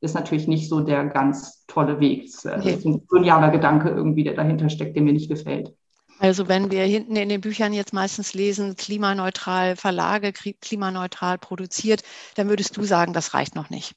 ist 0.00 0.14
natürlich 0.14 0.48
nicht 0.48 0.68
so 0.68 0.80
der 0.80 1.04
ganz 1.06 1.64
tolle 1.66 2.00
Weg. 2.00 2.30
Das 2.32 2.46
okay. 2.46 2.74
ist 2.74 2.86
ein 2.86 3.06
genialer 3.06 3.50
Gedanke 3.50 3.90
irgendwie, 3.90 4.24
der 4.24 4.34
dahinter 4.34 4.68
steckt, 4.68 4.96
der 4.96 5.02
mir 5.02 5.12
nicht 5.12 5.28
gefällt. 5.28 5.74
Also 6.18 6.48
wenn 6.48 6.70
wir 6.70 6.84
hinten 6.84 7.16
in 7.16 7.30
den 7.30 7.40
Büchern 7.40 7.72
jetzt 7.72 7.94
meistens 7.94 8.34
lesen, 8.34 8.76
klimaneutral 8.76 9.76
Verlage, 9.76 10.32
klimaneutral 10.32 11.38
produziert, 11.38 12.02
dann 12.34 12.50
würdest 12.50 12.76
du 12.76 12.82
sagen, 12.82 13.14
das 13.14 13.32
reicht 13.32 13.54
noch 13.54 13.70
nicht. 13.70 13.94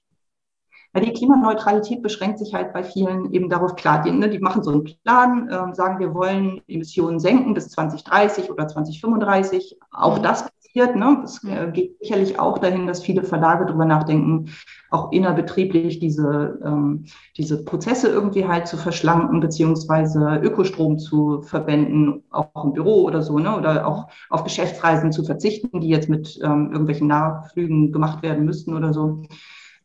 Ja, 0.95 1.01
die 1.01 1.11
Klimaneutralität 1.11 2.01
beschränkt 2.01 2.39
sich 2.39 2.53
halt 2.53 2.71
bei 2.71 2.83
vielen 2.83 3.33
eben 3.33 3.49
darauf, 3.49 3.75
klar, 3.75 4.03
die, 4.03 4.11
ne, 4.11 4.29
die 4.29 4.39
machen 4.39 4.63
so 4.63 4.71
einen 4.71 4.83
Plan, 4.83 5.49
äh, 5.49 5.73
sagen, 5.75 5.99
wir 5.99 6.13
wollen 6.13 6.61
Emissionen 6.67 7.19
senken 7.19 7.53
bis 7.55 7.69
2030 7.69 8.51
oder 8.51 8.67
2035. 8.67 9.77
Auch 9.91 10.19
mhm. 10.19 10.23
das 10.23 10.45
passiert. 10.73 10.95
Ne? 10.95 11.21
Es 11.23 11.43
äh, 11.43 11.71
geht 11.71 11.97
sicherlich 11.99 12.39
auch 12.39 12.57
dahin, 12.57 12.87
dass 12.87 13.03
viele 13.03 13.23
Verlage 13.23 13.65
darüber 13.65 13.85
nachdenken, 13.85 14.49
auch 14.89 15.11
innerbetrieblich 15.11 15.99
diese, 15.99 16.59
ähm, 16.63 17.05
diese 17.37 17.63
Prozesse 17.63 18.09
irgendwie 18.09 18.47
halt 18.47 18.67
zu 18.67 18.77
verschlanken, 18.77 19.39
beziehungsweise 19.39 20.39
Ökostrom 20.43 20.99
zu 20.99 21.41
verwenden, 21.41 22.23
auch 22.31 22.65
im 22.65 22.73
Büro 22.73 23.03
oder 23.03 23.21
so, 23.21 23.39
ne? 23.39 23.55
oder 23.55 23.87
auch 23.87 24.07
auf 24.29 24.43
Geschäftsreisen 24.43 25.11
zu 25.11 25.23
verzichten, 25.23 25.81
die 25.81 25.89
jetzt 25.89 26.09
mit 26.09 26.39
ähm, 26.43 26.71
irgendwelchen 26.71 27.07
Nahflügen 27.07 27.91
gemacht 27.91 28.23
werden 28.23 28.45
müssten 28.45 28.73
oder 28.75 28.93
so. 28.93 29.23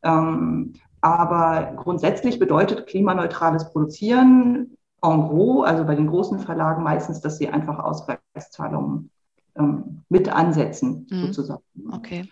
Ähm, 0.02 0.74
aber 1.00 1.74
grundsätzlich 1.76 2.38
bedeutet 2.38 2.86
klimaneutrales 2.86 3.70
Produzieren 3.70 4.76
en 5.00 5.28
gros, 5.28 5.64
also 5.64 5.84
bei 5.84 5.94
den 5.94 6.08
großen 6.08 6.40
Verlagen 6.40 6.82
meistens, 6.82 7.20
dass 7.20 7.38
sie 7.38 7.48
einfach 7.48 7.78
Ausgleichszahlungen 7.78 9.10
ähm, 9.58 10.02
mit 10.08 10.28
ansetzen, 10.28 11.06
mhm. 11.10 11.26
sozusagen. 11.26 11.62
Okay. 11.92 12.28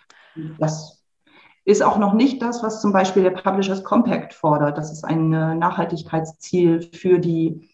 Das 0.59 1.03
ist 1.65 1.83
auch 1.83 1.99
noch 1.99 2.15
nicht 2.15 2.43
das, 2.43 2.63
was 2.63 2.81
zum 2.81 2.93
Beispiel 2.93 3.23
der 3.23 3.31
Publishers 3.31 3.83
Compact 3.83 4.35
fordert. 4.35 4.79
Das 4.79 4.93
ist 4.93 5.05
ein 5.05 5.31
Nachhaltigkeitsziel 5.31 6.83
für 6.93 7.19
die 7.19 7.69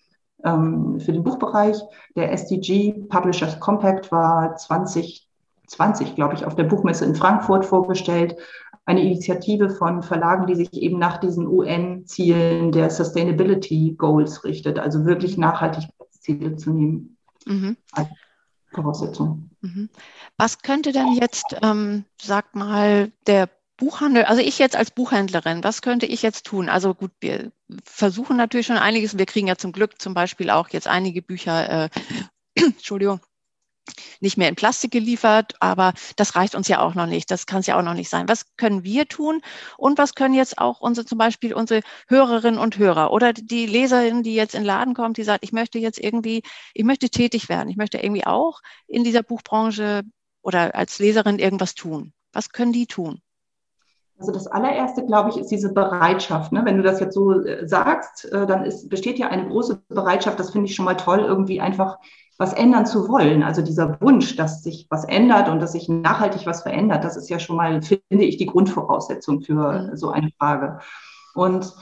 ähm, 0.44 0.99
für 1.00 1.12
den 1.12 1.25
Buchbereich. 1.25 1.76
Der 2.16 2.32
SDG 2.32 2.92
Publishers 3.09 3.61
Compact 3.61 4.11
war 4.11 4.56
2020, 4.56 6.14
glaube 6.14 6.35
ich, 6.35 6.44
auf 6.44 6.54
der 6.54 6.64
Buchmesse 6.64 7.04
in 7.04 7.14
Frankfurt 7.14 7.64
vorgestellt 7.64 8.37
eine 8.85 9.02
Initiative 9.02 9.71
von 9.71 10.02
Verlagen, 10.02 10.47
die 10.47 10.56
sich 10.56 10.73
eben 10.75 10.99
nach 10.99 11.18
diesen 11.18 11.47
UN-Zielen 11.47 12.73
der 12.73 12.90
Sustainability 12.90 13.94
Goals 13.97 14.44
richtet, 14.44 14.78
also 14.78 15.04
wirklich 15.04 15.38
Nachhaltigkeitsziele 15.38 16.56
zu 16.56 16.73
nehmen. 16.73 17.16
Mhm. 17.47 17.76
Als 17.92 18.09
Voraussetzung. 18.72 19.50
Mhm. 19.60 19.88
Was 20.36 20.62
könnte 20.62 20.92
denn 20.92 21.12
jetzt, 21.12 21.56
ähm, 21.62 22.04
sag 22.20 22.54
mal, 22.54 23.12
der 23.26 23.48
Buchhandel, 23.76 24.24
also 24.24 24.42
ich 24.42 24.58
jetzt 24.58 24.76
als 24.76 24.90
Buchhändlerin, 24.90 25.64
was 25.64 25.82
könnte 25.82 26.06
ich 26.06 26.22
jetzt 26.22 26.46
tun? 26.46 26.68
Also 26.68 26.94
gut, 26.94 27.10
wir 27.20 27.52
versuchen 27.84 28.36
natürlich 28.36 28.66
schon 28.66 28.76
einiges. 28.76 29.18
Wir 29.18 29.26
kriegen 29.26 29.48
ja 29.48 29.56
zum 29.56 29.72
Glück 29.72 30.00
zum 30.00 30.14
Beispiel 30.14 30.50
auch 30.50 30.68
jetzt 30.68 30.86
einige 30.86 31.22
Bücher, 31.22 31.86
äh, 31.86 31.88
Entschuldigung, 32.54 33.20
nicht 34.22 34.38
mehr 34.38 34.48
in 34.48 34.54
Plastik 34.54 34.90
geliefert, 34.90 35.54
aber 35.60 35.92
das 36.16 36.36
reicht 36.36 36.54
uns 36.54 36.68
ja 36.68 36.80
auch 36.80 36.94
noch 36.94 37.06
nicht. 37.06 37.30
Das 37.30 37.46
kann 37.46 37.60
es 37.60 37.66
ja 37.66 37.78
auch 37.78 37.82
noch 37.82 37.94
nicht 37.94 38.08
sein. 38.08 38.28
Was 38.28 38.56
können 38.56 38.84
wir 38.84 39.06
tun 39.08 39.42
und 39.76 39.98
was 39.98 40.14
können 40.14 40.34
jetzt 40.34 40.58
auch 40.58 40.80
unsere 40.80 41.06
zum 41.06 41.18
Beispiel 41.18 41.52
unsere 41.54 41.82
Hörerinnen 42.08 42.60
und 42.60 42.78
Hörer 42.78 43.12
oder 43.12 43.32
die 43.32 43.66
Leserin, 43.66 44.22
die 44.22 44.34
jetzt 44.34 44.54
in 44.54 44.62
den 44.62 44.66
Laden 44.66 44.94
kommt, 44.94 45.16
die 45.16 45.24
sagt, 45.24 45.44
ich 45.44 45.52
möchte 45.52 45.78
jetzt 45.78 45.98
irgendwie, 45.98 46.42
ich 46.74 46.84
möchte 46.84 47.10
tätig 47.10 47.48
werden, 47.48 47.68
ich 47.68 47.76
möchte 47.76 47.98
irgendwie 47.98 48.26
auch 48.26 48.60
in 48.86 49.04
dieser 49.04 49.22
Buchbranche 49.22 50.02
oder 50.42 50.74
als 50.74 50.98
Leserin 50.98 51.38
irgendwas 51.38 51.74
tun. 51.74 52.12
Was 52.32 52.50
können 52.50 52.72
die 52.72 52.86
tun? 52.86 53.20
Also 54.18 54.30
das 54.30 54.46
allererste, 54.46 55.04
glaube 55.04 55.30
ich, 55.30 55.36
ist 55.36 55.48
diese 55.48 55.72
Bereitschaft. 55.72 56.52
Ne? 56.52 56.62
Wenn 56.64 56.76
du 56.76 56.84
das 56.84 57.00
jetzt 57.00 57.14
so 57.14 57.40
äh, 57.40 57.66
sagst, 57.66 58.30
äh, 58.30 58.46
dann 58.46 58.64
ist, 58.64 58.88
besteht 58.88 59.18
ja 59.18 59.28
eine 59.28 59.48
große 59.48 59.82
Bereitschaft, 59.88 60.38
das 60.38 60.50
finde 60.50 60.68
ich 60.68 60.76
schon 60.76 60.84
mal 60.84 60.94
toll, 60.94 61.20
irgendwie 61.20 61.60
einfach 61.60 61.98
was 62.42 62.52
ändern 62.52 62.87
zu 62.87 63.08
wollen. 63.08 63.42
Also 63.44 63.62
dieser 63.62 64.00
Wunsch, 64.00 64.34
dass 64.37 64.62
sich 64.62 64.87
was 64.90 65.04
ändert 65.04 65.49
und 65.49 65.61
dass 65.61 65.72
sich 65.72 65.88
nachhaltig 65.88 66.44
was 66.44 66.62
verändert, 66.62 67.04
das 67.04 67.16
ist 67.16 67.30
ja 67.30 67.38
schon 67.38 67.56
mal, 67.56 67.80
finde 67.82 68.25
ich, 68.25 68.37
die 68.37 68.46
Grundvoraussetzung 68.46 69.42
für 69.42 69.90
mhm. 69.90 69.96
so 69.96 70.11
eine 70.11 70.30
Frage. 70.38 70.80
Und 71.34 71.72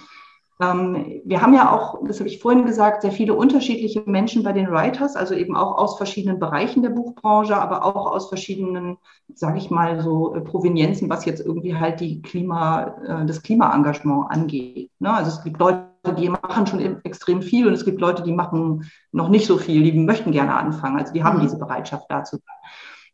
ähm, 0.60 1.22
wir 1.24 1.40
haben 1.40 1.54
ja 1.54 1.72
auch, 1.72 2.06
das 2.06 2.18
habe 2.18 2.28
ich 2.28 2.40
vorhin 2.40 2.66
gesagt, 2.66 3.00
sehr 3.00 3.12
viele 3.12 3.32
unterschiedliche 3.32 4.02
Menschen 4.04 4.42
bei 4.42 4.52
den 4.52 4.70
Writers, 4.70 5.16
also 5.16 5.34
eben 5.34 5.56
auch 5.56 5.78
aus 5.78 5.96
verschiedenen 5.96 6.38
Bereichen 6.38 6.82
der 6.82 6.90
Buchbranche, 6.90 7.56
aber 7.56 7.82
auch 7.84 8.12
aus 8.12 8.28
verschiedenen, 8.28 8.98
sage 9.34 9.56
ich 9.56 9.70
mal, 9.70 10.02
so 10.02 10.34
äh, 10.34 10.42
Provenienzen, 10.42 11.08
was 11.08 11.24
jetzt 11.24 11.40
irgendwie 11.40 11.74
halt 11.74 12.00
die 12.00 12.20
Klima, 12.20 12.96
äh, 13.06 13.24
das 13.24 13.42
Klimaengagement 13.42 14.30
angeht. 14.30 14.90
Ne? 14.98 15.10
Also 15.10 15.30
es 15.30 15.42
gibt 15.42 15.58
Leute, 15.58 15.89
die 16.18 16.28
machen 16.28 16.66
schon 16.66 17.04
extrem 17.04 17.42
viel 17.42 17.66
und 17.66 17.74
es 17.74 17.84
gibt 17.84 18.00
Leute, 18.00 18.22
die 18.22 18.32
machen 18.32 18.90
noch 19.12 19.28
nicht 19.28 19.46
so 19.46 19.58
viel, 19.58 19.82
die 19.82 19.92
möchten 19.92 20.32
gerne 20.32 20.54
anfangen. 20.54 20.98
Also 20.98 21.12
die 21.12 21.22
haben 21.22 21.38
mhm. 21.38 21.42
diese 21.42 21.58
Bereitschaft 21.58 22.06
dazu. 22.08 22.38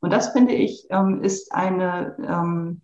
Und 0.00 0.12
das 0.12 0.28
finde 0.28 0.52
ich 0.52 0.86
ähm, 0.90 1.22
ist 1.22 1.52
eine 1.52 2.16
ähm, 2.18 2.80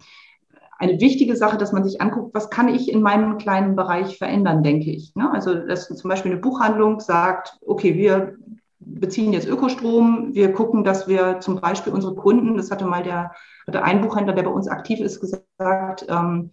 eine 0.82 1.00
wichtige 1.00 1.36
Sache, 1.36 1.58
dass 1.58 1.70
man 1.70 1.84
sich 1.84 2.00
anguckt, 2.00 2.34
was 2.34 2.50
kann 2.50 2.66
ich 2.66 2.90
in 2.90 3.02
meinem 3.02 3.38
kleinen 3.38 3.76
Bereich 3.76 4.18
verändern, 4.18 4.64
denke 4.64 4.90
ich. 4.90 5.14
Ne? 5.14 5.30
Also, 5.32 5.54
dass 5.54 5.86
zum 5.86 6.10
Beispiel 6.10 6.32
eine 6.32 6.40
Buchhandlung 6.40 6.98
sagt, 6.98 7.56
okay, 7.64 7.94
wir 7.94 8.34
beziehen 8.80 9.32
jetzt 9.32 9.46
Ökostrom, 9.46 10.34
wir 10.34 10.52
gucken, 10.52 10.82
dass 10.82 11.06
wir 11.06 11.38
zum 11.38 11.60
Beispiel 11.60 11.92
unsere 11.92 12.16
Kunden, 12.16 12.56
das 12.56 12.72
hatte 12.72 12.84
mal 12.84 13.04
der, 13.04 13.30
hatte 13.68 13.84
ein 13.84 14.00
Buchhändler, 14.00 14.34
der 14.34 14.42
bei 14.42 14.50
uns 14.50 14.66
aktiv 14.66 14.98
ist, 14.98 15.20
gesagt, 15.20 16.04
ähm, 16.08 16.50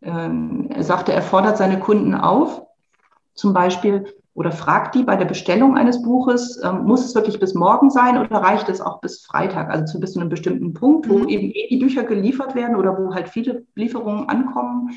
äh, 0.00 0.74
er 0.74 0.82
sagte, 0.82 1.12
er 1.12 1.20
fordert 1.20 1.58
seine 1.58 1.78
Kunden 1.78 2.14
auf, 2.14 2.62
zum 3.36 3.52
Beispiel 3.52 4.04
oder 4.36 4.52
fragt 4.52 4.94
die 4.94 5.02
bei 5.02 5.16
der 5.16 5.24
Bestellung 5.24 5.78
eines 5.78 6.02
Buches, 6.02 6.60
ähm, 6.62 6.84
muss 6.84 7.04
es 7.04 7.14
wirklich 7.14 7.40
bis 7.40 7.54
morgen 7.54 7.88
sein 7.88 8.18
oder 8.18 8.36
reicht 8.36 8.68
es 8.68 8.82
auch 8.82 9.00
bis 9.00 9.24
Freitag, 9.24 9.70
also 9.70 9.86
zu 9.86 10.00
bis 10.00 10.12
zu 10.12 10.20
einem 10.20 10.28
bestimmten 10.28 10.74
Punkt, 10.74 11.08
wo 11.08 11.20
mhm. 11.20 11.28
eben 11.28 11.50
eh 11.52 11.68
die 11.70 11.78
Bücher 11.78 12.04
geliefert 12.04 12.54
werden 12.54 12.76
oder 12.76 12.98
wo 12.98 13.14
halt 13.14 13.30
viele 13.30 13.64
Lieferungen 13.74 14.28
ankommen, 14.28 14.90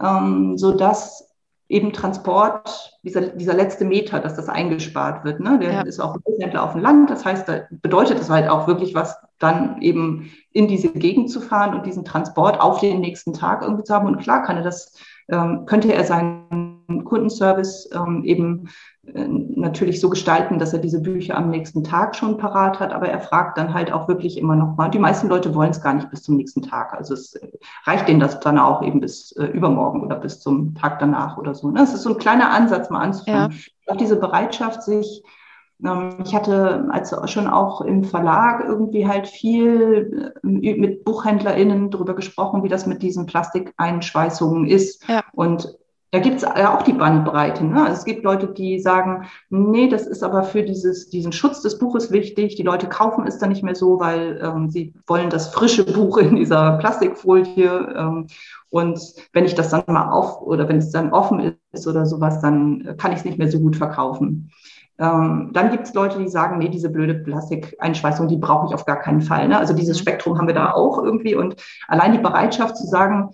ähm, 0.00 0.56
sodass 0.56 1.28
eben 1.68 1.92
Transport, 1.92 2.98
dieser, 3.02 3.20
dieser 3.28 3.52
letzte 3.52 3.84
Meter, 3.84 4.20
dass 4.20 4.36
das 4.36 4.48
eingespart 4.48 5.22
wird. 5.22 5.40
Ne? 5.40 5.58
Der 5.58 5.70
ja. 5.70 5.80
ist 5.82 6.00
auch 6.00 6.14
ein 6.14 6.22
Buchhändler 6.22 6.62
auf 6.62 6.72
dem 6.72 6.80
Land, 6.80 7.10
das 7.10 7.26
heißt, 7.26 7.46
da 7.46 7.60
bedeutet 7.70 8.18
es 8.18 8.30
halt 8.30 8.48
auch 8.48 8.66
wirklich 8.66 8.94
was, 8.94 9.18
dann 9.38 9.82
eben 9.82 10.32
in 10.52 10.66
diese 10.66 10.88
Gegend 10.88 11.30
zu 11.30 11.42
fahren 11.42 11.74
und 11.74 11.84
diesen 11.84 12.06
Transport 12.06 12.58
auf 12.58 12.80
den 12.80 13.00
nächsten 13.00 13.34
Tag 13.34 13.60
irgendwie 13.60 13.84
zu 13.84 13.94
haben. 13.94 14.06
Und 14.06 14.18
klar 14.18 14.42
kann 14.42 14.56
er 14.56 14.62
das, 14.62 14.94
ähm, 15.28 15.66
könnte 15.66 15.92
er 15.92 16.04
seinen 16.04 16.77
Kundenservice 16.88 17.90
ähm, 17.92 18.24
eben 18.24 18.68
äh, 19.04 19.26
natürlich 19.28 20.00
so 20.00 20.08
gestalten, 20.08 20.58
dass 20.58 20.72
er 20.72 20.78
diese 20.78 21.02
Bücher 21.02 21.36
am 21.36 21.50
nächsten 21.50 21.84
Tag 21.84 22.16
schon 22.16 22.38
parat 22.38 22.80
hat, 22.80 22.92
aber 22.92 23.08
er 23.08 23.20
fragt 23.20 23.58
dann 23.58 23.74
halt 23.74 23.92
auch 23.92 24.08
wirklich 24.08 24.38
immer 24.38 24.56
noch 24.56 24.76
mal. 24.76 24.88
Die 24.88 24.98
meisten 24.98 25.28
Leute 25.28 25.54
wollen 25.54 25.70
es 25.70 25.82
gar 25.82 25.94
nicht 25.94 26.10
bis 26.10 26.22
zum 26.22 26.36
nächsten 26.36 26.62
Tag. 26.62 26.94
Also 26.94 27.14
es 27.14 27.34
äh, 27.34 27.48
reicht 27.84 28.08
denen 28.08 28.20
das 28.20 28.40
dann 28.40 28.58
auch 28.58 28.82
eben 28.82 29.00
bis 29.00 29.32
äh, 29.32 29.44
übermorgen 29.46 30.02
oder 30.02 30.16
bis 30.16 30.40
zum 30.40 30.74
Tag 30.74 30.98
danach 30.98 31.36
oder 31.36 31.54
so. 31.54 31.70
Ne? 31.70 31.80
Das 31.80 31.92
ist 31.92 32.02
so 32.02 32.10
ein 32.10 32.18
kleiner 32.18 32.50
Ansatz, 32.50 32.88
mal 32.88 33.00
anzufangen. 33.00 33.52
Ja. 33.52 33.92
Auch 33.92 33.96
diese 33.96 34.16
Bereitschaft, 34.16 34.82
sich 34.82 35.22
ähm, 35.84 36.16
ich 36.24 36.34
hatte 36.34 36.88
also 36.90 37.26
schon 37.26 37.46
auch 37.46 37.82
im 37.82 38.04
Verlag 38.04 38.64
irgendwie 38.64 39.06
halt 39.06 39.26
viel 39.28 40.32
mit 40.42 41.04
BuchhändlerInnen 41.04 41.90
darüber 41.90 42.14
gesprochen, 42.14 42.62
wie 42.62 42.68
das 42.68 42.86
mit 42.86 43.02
diesen 43.02 43.26
Plastikeinschweißungen 43.26 44.66
ist. 44.66 45.06
Ja. 45.08 45.22
Und 45.32 45.76
da 46.10 46.20
gibt 46.20 46.36
es 46.36 46.42
ja 46.42 46.74
auch 46.74 46.82
die 46.82 46.94
Bandbreite. 46.94 47.64
Ne? 47.64 47.82
Also 47.82 47.98
es 47.98 48.04
gibt 48.04 48.24
Leute, 48.24 48.48
die 48.48 48.78
sagen, 48.78 49.26
nee, 49.50 49.88
das 49.88 50.06
ist 50.06 50.22
aber 50.22 50.42
für 50.42 50.62
dieses, 50.62 51.10
diesen 51.10 51.32
Schutz 51.32 51.60
des 51.60 51.78
Buches 51.78 52.10
wichtig. 52.10 52.56
Die 52.56 52.62
Leute 52.62 52.88
kaufen 52.88 53.26
es 53.26 53.38
dann 53.38 53.50
nicht 53.50 53.62
mehr 53.62 53.74
so, 53.74 54.00
weil 54.00 54.40
ähm, 54.42 54.70
sie 54.70 54.94
wollen 55.06 55.28
das 55.28 55.48
frische 55.52 55.84
Buch 55.84 56.16
in 56.16 56.36
dieser 56.36 56.78
Plastikfolie. 56.78 57.94
Ähm, 57.94 58.26
und 58.70 58.98
wenn 59.34 59.44
ich 59.44 59.54
das 59.54 59.68
dann 59.68 59.84
mal 59.86 60.10
auf 60.10 60.40
oder 60.40 60.66
wenn 60.68 60.78
es 60.78 60.90
dann 60.90 61.12
offen 61.12 61.56
ist 61.72 61.86
oder 61.86 62.06
sowas, 62.06 62.40
dann 62.40 62.96
kann 62.96 63.12
ich 63.12 63.18
es 63.18 63.24
nicht 63.26 63.38
mehr 63.38 63.50
so 63.50 63.60
gut 63.60 63.76
verkaufen. 63.76 64.50
Ähm, 64.98 65.50
dann 65.52 65.70
gibt 65.70 65.86
es 65.86 65.94
Leute, 65.94 66.18
die 66.18 66.28
sagen, 66.28 66.58
nee, 66.58 66.68
diese 66.68 66.90
blöde 66.90 67.14
Plastikeinschweißung, 67.14 68.28
die 68.28 68.36
brauche 68.36 68.66
ich 68.66 68.74
auf 68.74 68.84
gar 68.84 68.98
keinen 68.98 69.20
Fall. 69.20 69.46
Ne? 69.46 69.58
Also 69.58 69.74
dieses 69.74 69.98
mhm. 69.98 70.02
Spektrum 70.02 70.38
haben 70.38 70.48
wir 70.48 70.54
da 70.54 70.72
auch 70.72 70.98
irgendwie. 71.02 71.34
Und 71.34 71.56
allein 71.86 72.12
die 72.12 72.18
Bereitschaft 72.18 72.76
zu 72.76 72.86
sagen, 72.86 73.30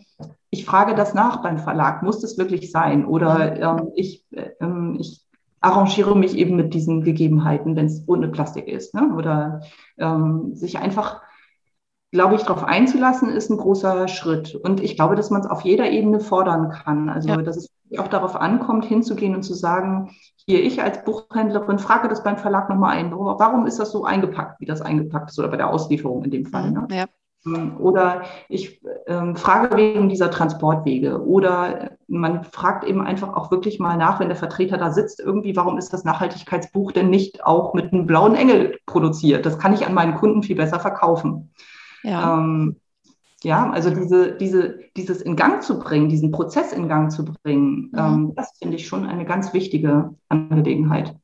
ich 0.54 0.64
frage 0.64 0.94
das 0.94 1.14
nach 1.14 1.42
beim 1.42 1.58
Verlag, 1.58 2.04
muss 2.04 2.20
das 2.20 2.38
wirklich 2.38 2.70
sein? 2.70 3.04
Oder 3.06 3.61
ähm, 3.61 3.90
ich, 3.96 4.25
ähm, 4.61 4.96
ich 5.00 5.26
arrangiere 5.61 6.16
mich 6.16 6.37
eben 6.37 6.54
mit 6.54 6.75
diesen 6.75 7.02
Gegebenheiten, 7.02 7.75
wenn 7.75 7.87
es 7.87 8.04
ohne 8.06 8.28
Plastik 8.28 8.68
ist. 8.68 8.94
Ne? 8.94 9.12
Oder 9.16 9.62
ähm, 9.99 10.54
sich 10.54 10.78
einfach, 10.78 11.23
glaube 12.12 12.37
ich, 12.37 12.42
darauf 12.42 12.62
einzulassen, 12.62 13.30
ist 13.30 13.50
ein 13.50 13.56
großer 13.56 14.06
Schritt. 14.06 14.54
Und 14.54 14.80
ich 14.80 14.94
glaube, 14.94 15.16
dass 15.16 15.30
man 15.30 15.40
es 15.40 15.49
auf 15.49 15.62
jeder 15.62 15.90
Ebene 15.90 16.20
fordern 16.20 16.70
kann. 16.70 17.08
Also, 17.08 17.30
ja. 17.30 17.42
dass 17.42 17.56
es 17.56 17.70
auch 17.99 18.06
darauf 18.06 18.37
ankommt, 18.37 18.84
hinzugehen 18.84 19.34
und 19.34 19.42
zu 19.42 19.54
sagen, 19.54 20.12
hier, 20.46 20.62
ich 20.62 20.80
als 20.82 21.02
Buchhändlerin 21.04 21.80
frage 21.80 22.06
das 22.06 22.23
beim 22.23 22.37
Verlag 22.37 22.68
nochmal 22.68 22.96
ein. 22.96 23.11
Warum 23.11 23.66
ist 23.66 23.80
das 23.80 23.90
so 23.90 24.04
eingepackt, 24.04 24.61
wie 24.61 24.66
das 24.66 24.82
eingepackt 24.82 25.30
ist 25.30 25.38
oder 25.40 25.49
bei 25.49 25.56
der 25.56 25.70
Auslieferung 25.70 26.23
in 26.23 26.30
dem 26.30 26.46
Fall? 26.46 26.70
Ne? 26.70 26.87
Ja. 26.92 27.06
Oder 27.79 28.23
ich 28.49 28.81
ähm, 29.07 29.37
frage 29.37 29.77
wegen 29.77 30.09
dieser 30.09 30.31
Transportwege. 30.31 31.23
Oder 31.23 31.91
man 32.09 32.43
fragt 32.45 32.85
eben 32.85 33.03
einfach 33.03 33.35
auch 33.35 33.51
wirklich 33.51 33.79
mal 33.79 33.99
nach, 33.99 34.19
wenn 34.19 34.29
der 34.29 34.37
Vertreter 34.37 34.79
da 34.79 34.91
sitzt, 34.91 35.21
irgendwie, 35.21 35.55
warum 35.55 35.77
ist 35.77 35.93
das 35.93 36.05
Nachhaltigkeitsbuch 36.05 36.93
denn 36.93 37.11
nicht 37.11 37.45
auch 37.45 37.75
mit 37.75 37.93
einem 37.93 38.07
blauen 38.07 38.35
Engel 38.35 38.79
produziert? 38.87 39.45
Das 39.45 39.59
kann 39.59 39.75
ich 39.75 39.87
an 39.87 39.93
meinen 39.93 40.15
Kunden 40.15 40.43
viel 40.43 40.57
besser 40.57 40.81
verkaufen. 40.81 41.51
Ja. 42.03 42.39
Ähm, 42.39 42.77
ja, 43.43 43.71
also 43.71 43.91
diese, 43.91 44.33
diese, 44.33 44.79
dieses 44.97 45.21
in 45.21 45.37
Gang 45.37 45.63
zu 45.63 45.79
bringen, 45.79 46.09
diesen 46.09 46.31
Prozess 46.31 46.73
in 46.73 46.89
Gang 46.89 47.13
zu 47.13 47.27
bringen, 47.27 47.91
mhm. 47.93 47.99
ähm, 47.99 48.33
das 48.35 48.57
finde 48.59 48.77
ich 48.77 48.87
schon 48.87 49.05
eine 49.05 49.27
ganz 49.27 49.53
wichtige 49.53 50.15
Angelegenheit. 50.31 51.15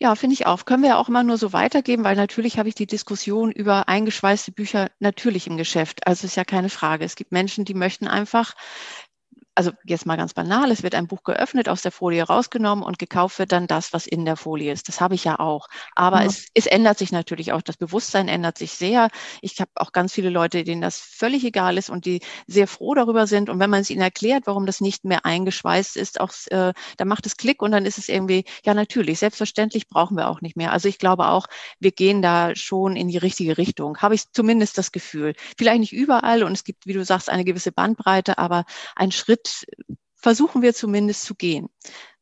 Ja, 0.00 0.14
finde 0.16 0.34
ich 0.34 0.46
auch. 0.46 0.64
Können 0.64 0.82
wir 0.82 0.90
ja 0.90 0.96
auch 0.98 1.08
immer 1.08 1.22
nur 1.22 1.36
so 1.38 1.52
weitergeben, 1.52 2.04
weil 2.04 2.16
natürlich 2.16 2.58
habe 2.58 2.68
ich 2.68 2.74
die 2.74 2.86
Diskussion 2.86 3.50
über 3.52 3.88
eingeschweißte 3.88 4.52
Bücher 4.52 4.90
natürlich 4.98 5.46
im 5.46 5.56
Geschäft. 5.56 6.06
Also 6.06 6.26
ist 6.26 6.36
ja 6.36 6.44
keine 6.44 6.68
Frage. 6.68 7.04
Es 7.04 7.14
gibt 7.16 7.32
Menschen, 7.32 7.64
die 7.64 7.74
möchten 7.74 8.06
einfach 8.08 8.54
also 9.54 9.70
jetzt 9.84 10.06
mal 10.06 10.16
ganz 10.16 10.34
banal, 10.34 10.70
es 10.70 10.82
wird 10.82 10.94
ein 10.94 11.06
Buch 11.06 11.22
geöffnet, 11.22 11.68
aus 11.68 11.82
der 11.82 11.92
Folie 11.92 12.24
rausgenommen 12.24 12.84
und 12.84 12.98
gekauft 12.98 13.38
wird 13.38 13.52
dann 13.52 13.66
das, 13.66 13.92
was 13.92 14.06
in 14.06 14.24
der 14.24 14.36
Folie 14.36 14.72
ist. 14.72 14.88
Das 14.88 15.00
habe 15.00 15.14
ich 15.14 15.24
ja 15.24 15.38
auch. 15.38 15.68
Aber 15.94 16.20
ja. 16.20 16.26
Es, 16.26 16.46
es 16.54 16.66
ändert 16.66 16.98
sich 16.98 17.12
natürlich 17.12 17.52
auch. 17.52 17.62
Das 17.62 17.76
Bewusstsein 17.76 18.28
ändert 18.28 18.58
sich 18.58 18.72
sehr. 18.72 19.10
Ich 19.42 19.60
habe 19.60 19.70
auch 19.76 19.92
ganz 19.92 20.12
viele 20.12 20.30
Leute, 20.30 20.64
denen 20.64 20.80
das 20.80 20.98
völlig 20.98 21.44
egal 21.44 21.78
ist 21.78 21.88
und 21.88 22.04
die 22.04 22.20
sehr 22.46 22.66
froh 22.66 22.94
darüber 22.94 23.26
sind. 23.26 23.48
Und 23.48 23.60
wenn 23.60 23.70
man 23.70 23.80
es 23.80 23.90
ihnen 23.90 24.02
erklärt, 24.02 24.46
warum 24.46 24.66
das 24.66 24.80
nicht 24.80 25.04
mehr 25.04 25.24
eingeschweißt 25.24 25.96
ist, 25.96 26.20
auch, 26.20 26.32
äh, 26.50 26.72
dann 26.96 27.08
macht 27.08 27.26
es 27.26 27.36
Klick 27.36 27.62
und 27.62 27.70
dann 27.70 27.86
ist 27.86 27.98
es 27.98 28.08
irgendwie, 28.08 28.44
ja 28.64 28.74
natürlich, 28.74 29.20
selbstverständlich 29.20 29.88
brauchen 29.88 30.16
wir 30.16 30.28
auch 30.28 30.40
nicht 30.40 30.56
mehr. 30.56 30.72
Also 30.72 30.88
ich 30.88 30.98
glaube 30.98 31.28
auch, 31.28 31.46
wir 31.78 31.92
gehen 31.92 32.22
da 32.22 32.56
schon 32.56 32.96
in 32.96 33.08
die 33.08 33.18
richtige 33.18 33.56
Richtung. 33.56 33.98
Habe 33.98 34.16
ich 34.16 34.32
zumindest 34.32 34.78
das 34.78 34.90
Gefühl. 34.90 35.34
Vielleicht 35.56 35.80
nicht 35.80 35.92
überall 35.92 36.42
und 36.42 36.52
es 36.52 36.64
gibt, 36.64 36.86
wie 36.86 36.92
du 36.92 37.04
sagst, 37.04 37.30
eine 37.30 37.44
gewisse 37.44 37.70
Bandbreite, 37.70 38.38
aber 38.38 38.64
ein 38.96 39.12
Schritt 39.12 39.43
Schritt 39.44 39.66
versuchen 40.16 40.62
wir 40.62 40.74
zumindest 40.74 41.24
zu 41.24 41.34
gehen, 41.34 41.68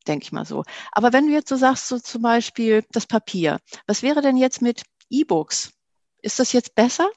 denke 0.07 0.25
ich 0.25 0.33
mal 0.33 0.45
so. 0.45 0.64
Aber 0.91 1.12
wenn 1.12 1.26
du 1.26 1.33
jetzt 1.33 1.49
so 1.49 1.57
sagst, 1.57 1.88
so 1.88 1.99
zum 1.99 2.23
Beispiel 2.23 2.85
das 2.91 3.07
Papier, 3.07 3.59
was 3.87 4.02
wäre 4.02 4.23
denn 4.23 4.37
jetzt 4.37 4.62
mit 4.62 4.83
E-Books? 5.11 5.73
Ist 6.21 6.38
das 6.38 6.52
jetzt 6.52 6.75
besser? 6.75 7.09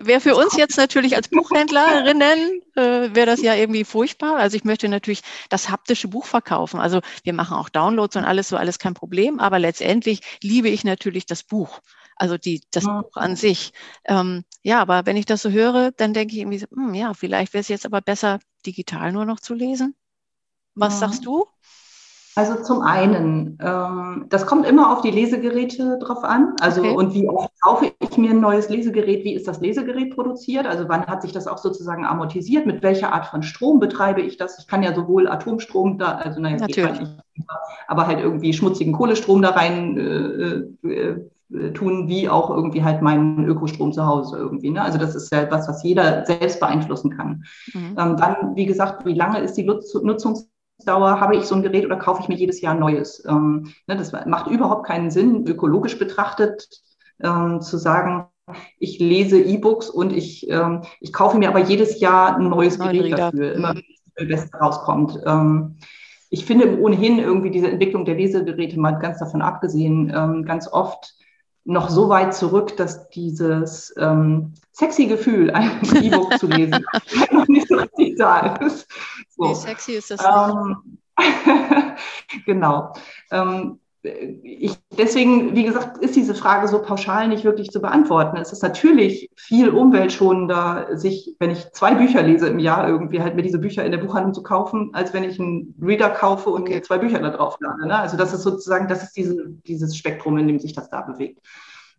Wäre 0.00 0.20
für 0.20 0.36
uns 0.36 0.56
jetzt 0.56 0.76
natürlich 0.76 1.16
als 1.16 1.28
Buchhändlerinnen, 1.28 2.62
äh, 2.76 3.14
wäre 3.16 3.26
das 3.26 3.42
ja 3.42 3.56
irgendwie 3.56 3.82
furchtbar. 3.82 4.36
Also 4.36 4.56
ich 4.56 4.62
möchte 4.62 4.88
natürlich 4.88 5.22
das 5.48 5.70
haptische 5.70 6.06
Buch 6.06 6.24
verkaufen. 6.24 6.78
Also 6.78 7.00
wir 7.24 7.32
machen 7.32 7.56
auch 7.56 7.68
Downloads 7.68 8.14
und 8.14 8.24
alles 8.24 8.48
so, 8.48 8.56
alles 8.56 8.78
kein 8.78 8.94
Problem. 8.94 9.40
Aber 9.40 9.58
letztendlich 9.58 10.20
liebe 10.40 10.68
ich 10.68 10.84
natürlich 10.84 11.26
das 11.26 11.42
Buch 11.42 11.80
also 12.18 12.36
die, 12.36 12.62
das 12.72 12.84
ja. 12.84 13.00
Buch 13.00 13.16
an 13.16 13.36
sich. 13.36 13.72
Ähm, 14.04 14.44
ja, 14.62 14.80
aber 14.80 15.06
wenn 15.06 15.16
ich 15.16 15.26
das 15.26 15.42
so 15.42 15.50
höre, 15.50 15.92
dann 15.92 16.12
denke 16.12 16.34
ich 16.34 16.40
irgendwie, 16.40 16.58
so, 16.58 16.66
hm, 16.74 16.94
ja, 16.94 17.14
vielleicht 17.14 17.54
wäre 17.54 17.60
es 17.60 17.68
jetzt 17.68 17.86
aber 17.86 18.00
besser, 18.00 18.40
digital 18.68 19.12
nur 19.12 19.24
noch 19.24 19.40
zu 19.40 19.54
lesen. 19.54 19.94
Was 20.74 21.00
ja. 21.00 21.08
sagst 21.08 21.26
du? 21.26 21.46
Also 22.38 22.62
zum 22.62 22.82
einen, 22.82 23.58
ähm, 23.60 24.26
das 24.28 24.46
kommt 24.46 24.64
immer 24.64 24.92
auf 24.92 25.00
die 25.00 25.10
Lesegeräte 25.10 25.98
drauf 26.00 26.22
an. 26.22 26.54
Also 26.60 26.82
okay. 26.82 26.94
und 26.94 27.12
wie 27.12 27.28
oft 27.28 27.50
kaufe 27.60 27.92
ich 27.98 28.16
mir 28.16 28.30
ein 28.30 28.40
neues 28.40 28.68
Lesegerät? 28.68 29.24
Wie 29.24 29.34
ist 29.34 29.48
das 29.48 29.60
Lesegerät 29.60 30.14
produziert? 30.14 30.64
Also 30.64 30.88
wann 30.88 31.04
hat 31.08 31.22
sich 31.22 31.32
das 31.32 31.48
auch 31.48 31.58
sozusagen 31.58 32.06
amortisiert? 32.06 32.64
Mit 32.64 32.84
welcher 32.84 33.12
Art 33.12 33.26
von 33.26 33.42
Strom 33.42 33.80
betreibe 33.80 34.20
ich 34.20 34.36
das? 34.36 34.60
Ich 34.60 34.68
kann 34.68 34.84
ja 34.84 34.94
sowohl 34.94 35.26
Atomstrom 35.26 35.98
da, 35.98 36.12
also 36.12 36.40
naja, 36.40 36.58
Natürlich. 36.58 37.00
Nicht, 37.00 37.16
aber 37.88 38.06
halt 38.06 38.20
irgendwie 38.20 38.52
schmutzigen 38.52 38.92
Kohlestrom 38.92 39.42
da 39.42 39.50
rein 39.50 39.98
äh, 39.98 40.88
äh, 40.88 41.27
tun, 41.72 42.08
wie 42.08 42.28
auch 42.28 42.50
irgendwie 42.50 42.84
halt 42.84 43.00
meinen 43.00 43.44
Ökostrom 43.44 43.92
zu 43.92 44.06
Hause 44.06 44.36
irgendwie. 44.36 44.70
Ne? 44.70 44.82
Also 44.82 44.98
das 44.98 45.14
ist 45.14 45.32
ja 45.32 45.42
etwas, 45.42 45.68
was 45.68 45.82
jeder 45.82 46.24
selbst 46.26 46.60
beeinflussen 46.60 47.16
kann. 47.16 47.44
Mhm. 47.72 47.96
Ähm, 47.98 48.16
dann, 48.16 48.54
wie 48.54 48.66
gesagt, 48.66 49.06
wie 49.06 49.14
lange 49.14 49.40
ist 49.40 49.54
die 49.54 49.64
Nutzungsdauer? 49.64 51.20
Habe 51.20 51.36
ich 51.36 51.44
so 51.44 51.54
ein 51.54 51.62
Gerät 51.62 51.86
oder 51.86 51.96
kaufe 51.96 52.22
ich 52.22 52.28
mir 52.28 52.36
jedes 52.36 52.60
Jahr 52.60 52.74
ein 52.74 52.80
neues? 52.80 53.24
Ähm, 53.26 53.72
ne, 53.86 53.96
das 53.96 54.12
macht 54.12 54.50
überhaupt 54.50 54.86
keinen 54.86 55.10
Sinn, 55.10 55.46
ökologisch 55.46 55.98
betrachtet, 55.98 56.68
ähm, 57.22 57.62
zu 57.62 57.78
sagen, 57.78 58.26
ich 58.78 58.98
lese 58.98 59.40
E-Books 59.40 59.88
und 59.88 60.12
ich, 60.12 60.48
ähm, 60.50 60.82
ich 61.00 61.12
kaufe 61.12 61.38
mir 61.38 61.48
aber 61.48 61.60
jedes 61.60 62.00
Jahr 62.00 62.36
ein 62.36 62.48
neues 62.48 62.78
Gerät 62.78 63.04
Reader. 63.04 63.16
dafür, 63.16 63.52
immer 63.52 63.74
wenn 63.74 63.84
das 64.16 64.28
Beste 64.28 64.56
rauskommt. 64.58 65.20
Ähm, 65.26 65.76
ich 66.30 66.44
finde 66.44 66.78
ohnehin 66.80 67.18
irgendwie 67.18 67.50
diese 67.50 67.70
Entwicklung 67.70 68.04
der 68.04 68.16
Lesegeräte 68.16 68.78
mal 68.78 68.92
ganz 68.92 69.18
davon 69.18 69.40
abgesehen, 69.40 70.12
ähm, 70.14 70.44
ganz 70.44 70.70
oft 70.70 71.14
noch 71.68 71.90
so 71.90 72.08
weit 72.08 72.34
zurück, 72.34 72.78
dass 72.78 73.10
dieses 73.10 73.94
ähm, 73.98 74.54
sexy 74.72 75.06
Gefühl, 75.06 75.50
ein 75.54 75.80
E-Book 76.02 76.38
zu 76.38 76.46
lesen, 76.46 76.84
noch 77.30 77.46
nicht 77.46 77.68
so 77.68 77.76
richtig 77.76 78.16
da 78.16 78.56
ist. 78.56 78.88
So. 79.36 79.50
Wie 79.50 79.54
sexy 79.54 79.92
ist 79.92 80.10
das? 80.10 80.24
Ähm, 80.24 80.98
genau. 82.46 82.94
Ähm, 83.30 83.80
ich, 84.42 84.76
deswegen, 84.96 85.54
wie 85.54 85.64
gesagt, 85.64 85.98
ist 85.98 86.16
diese 86.16 86.34
Frage 86.34 86.68
so 86.68 86.80
pauschal 86.80 87.28
nicht 87.28 87.44
wirklich 87.44 87.70
zu 87.70 87.80
beantworten. 87.80 88.36
Es 88.36 88.52
ist 88.52 88.62
natürlich 88.62 89.30
viel 89.36 89.70
umweltschonender, 89.70 90.96
sich, 90.96 91.36
wenn 91.38 91.50
ich 91.50 91.70
zwei 91.72 91.94
Bücher 91.94 92.22
lese 92.22 92.48
im 92.48 92.58
Jahr, 92.58 92.88
irgendwie 92.88 93.20
halt 93.22 93.34
mir 93.34 93.42
diese 93.42 93.58
Bücher 93.58 93.84
in 93.84 93.92
der 93.92 93.98
Buchhandlung 93.98 94.34
zu 94.34 94.42
kaufen, 94.42 94.90
als 94.92 95.12
wenn 95.14 95.24
ich 95.24 95.38
einen 95.38 95.74
Reader 95.80 96.10
kaufe 96.10 96.50
und 96.50 96.68
mir 96.68 96.82
zwei 96.82 96.98
Bücher 96.98 97.18
da 97.20 97.30
drauf 97.30 97.56
lade. 97.60 97.86
Ne? 97.86 97.98
Also 97.98 98.16
das 98.16 98.32
ist 98.32 98.42
sozusagen, 98.42 98.88
das 98.88 99.02
ist 99.02 99.16
diese, 99.16 99.48
dieses 99.66 99.96
Spektrum, 99.96 100.38
in 100.38 100.48
dem 100.48 100.58
sich 100.58 100.72
das 100.72 100.90
da 100.90 101.02
bewegt. 101.02 101.40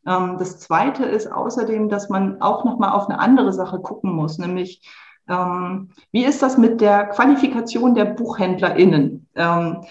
Ähm, 0.05 0.37
das 0.37 0.59
Zweite 0.59 1.05
ist 1.05 1.31
außerdem, 1.31 1.89
dass 1.89 2.09
man 2.09 2.41
auch 2.41 2.65
nochmal 2.65 2.91
auf 2.91 3.09
eine 3.09 3.19
andere 3.19 3.53
Sache 3.53 3.79
gucken 3.79 4.11
muss, 4.11 4.37
nämlich 4.37 4.81
ähm, 5.29 5.89
wie 6.11 6.25
ist 6.25 6.41
das 6.41 6.57
mit 6.57 6.81
der 6.81 7.05
Qualifikation 7.05 7.93
der 7.93 8.05
BuchhändlerInnen? 8.05 9.27
Ähm, 9.35 9.85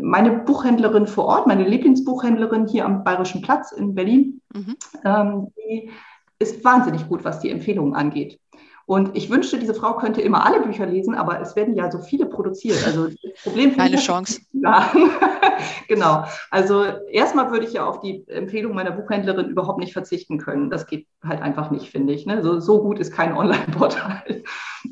meine 0.00 0.30
Buchhändlerin 0.30 1.06
vor 1.06 1.26
Ort, 1.26 1.46
meine 1.46 1.66
Lieblingsbuchhändlerin 1.68 2.66
hier 2.66 2.84
am 2.84 3.04
Bayerischen 3.04 3.42
Platz 3.42 3.72
in 3.72 3.94
Berlin, 3.94 4.40
mhm. 4.54 5.48
die 5.56 5.90
ist 6.38 6.64
wahnsinnig 6.64 7.08
gut, 7.08 7.24
was 7.24 7.40
die 7.40 7.50
Empfehlungen 7.50 7.94
angeht. 7.94 8.40
Und 8.84 9.16
ich 9.16 9.30
wünschte, 9.30 9.58
diese 9.58 9.74
Frau 9.74 9.96
könnte 9.96 10.20
immer 10.20 10.44
alle 10.44 10.60
Bücher 10.60 10.86
lesen, 10.86 11.14
aber 11.14 11.40
es 11.40 11.54
werden 11.54 11.74
ja 11.76 11.90
so 11.90 11.98
viele 12.00 12.26
produziert. 12.26 12.84
Also 12.84 13.06
das 13.06 13.42
Problem 13.44 13.76
Keine 13.76 13.96
Chance. 13.96 14.40
genau. 15.88 16.24
Also 16.50 16.84
erstmal 17.10 17.50
würde 17.52 17.66
ich 17.66 17.74
ja 17.74 17.86
auf 17.86 18.00
die 18.00 18.24
Empfehlung 18.28 18.74
meiner 18.74 18.90
Buchhändlerin 18.90 19.48
überhaupt 19.48 19.78
nicht 19.78 19.92
verzichten 19.92 20.38
können. 20.38 20.68
Das 20.68 20.86
geht 20.86 21.06
halt 21.22 21.40
einfach 21.42 21.70
nicht, 21.70 21.90
finde 21.90 22.12
ich. 22.12 22.26
Ne? 22.26 22.42
So, 22.42 22.58
so 22.58 22.82
gut 22.82 22.98
ist 22.98 23.12
kein 23.12 23.36
Online-Portal. 23.36 24.42